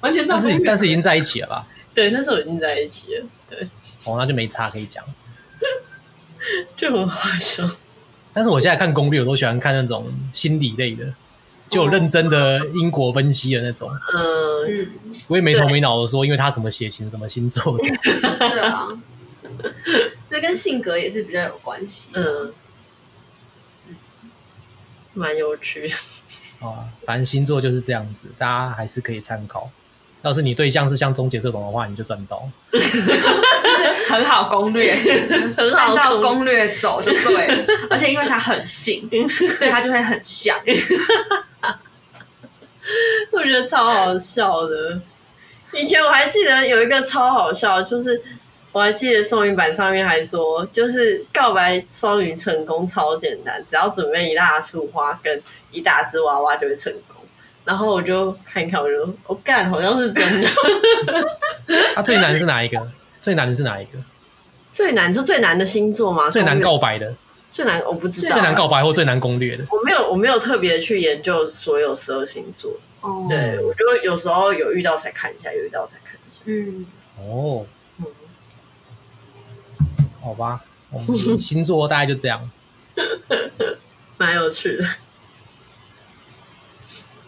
[0.00, 1.66] 完全但是但是已经在一起了吧？
[1.94, 3.26] 对，那时候已经在一起了。
[3.48, 3.68] 对，
[4.04, 5.04] 哦，那就没差可以讲，
[6.76, 7.68] 就很好笑。
[8.32, 11.14] 但是我现在看攻略，我都喜欢看那种心理类的，
[11.68, 13.88] 就有认真的因果分析的那种。
[14.12, 14.90] 嗯，
[15.28, 17.96] 我也没头没脑的说，因为他什么血型、什么星座 什么。
[18.50, 18.88] 对啊。
[20.34, 22.52] 这跟性格也是比较有关系，嗯，
[25.12, 25.94] 蛮有趣的。
[26.66, 29.70] 啊，反正星座就是这样子，大家还是可以参考。
[30.22, 34.92] 要是你对象是像钟姐这种的话，你就赚到， 就是很好攻略，
[35.56, 37.64] 很好按照攻略走就对了。
[37.90, 39.08] 而且因为他很信，
[39.54, 40.58] 所以他就会很像。
[43.30, 45.00] 我觉得超好笑的。
[45.74, 48.20] 以前我还记得有一个超好笑，就是。
[48.74, 57.14] 我还记得双鱼版上面还说，就是告白双鱼成功超简单，只要准备一大束花跟一大只娃娃就会成功。
[57.64, 60.48] 然后我就看一看，我就说我干，好像是真的。
[61.94, 62.84] 啊，最难是哪一个？
[63.20, 63.98] 最难的是哪一个？
[64.72, 66.28] 最难就最难的星座吗？
[66.28, 67.14] 最难告白的？
[67.52, 68.32] 最难我不知道。
[68.32, 69.64] 最难告白或最难攻略的？
[69.70, 72.72] 我没有，我没有特别去研究所有十二星座。
[73.02, 76.40] 哦，对，我就有时候有遇到才看一下，有遇到才看一下。
[76.46, 76.84] 嗯，
[77.20, 77.64] 哦。
[80.24, 82.50] 好吧，我们星座大概就这样，
[84.16, 84.88] 蛮有趣的，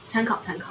[0.06, 0.70] 参考参考。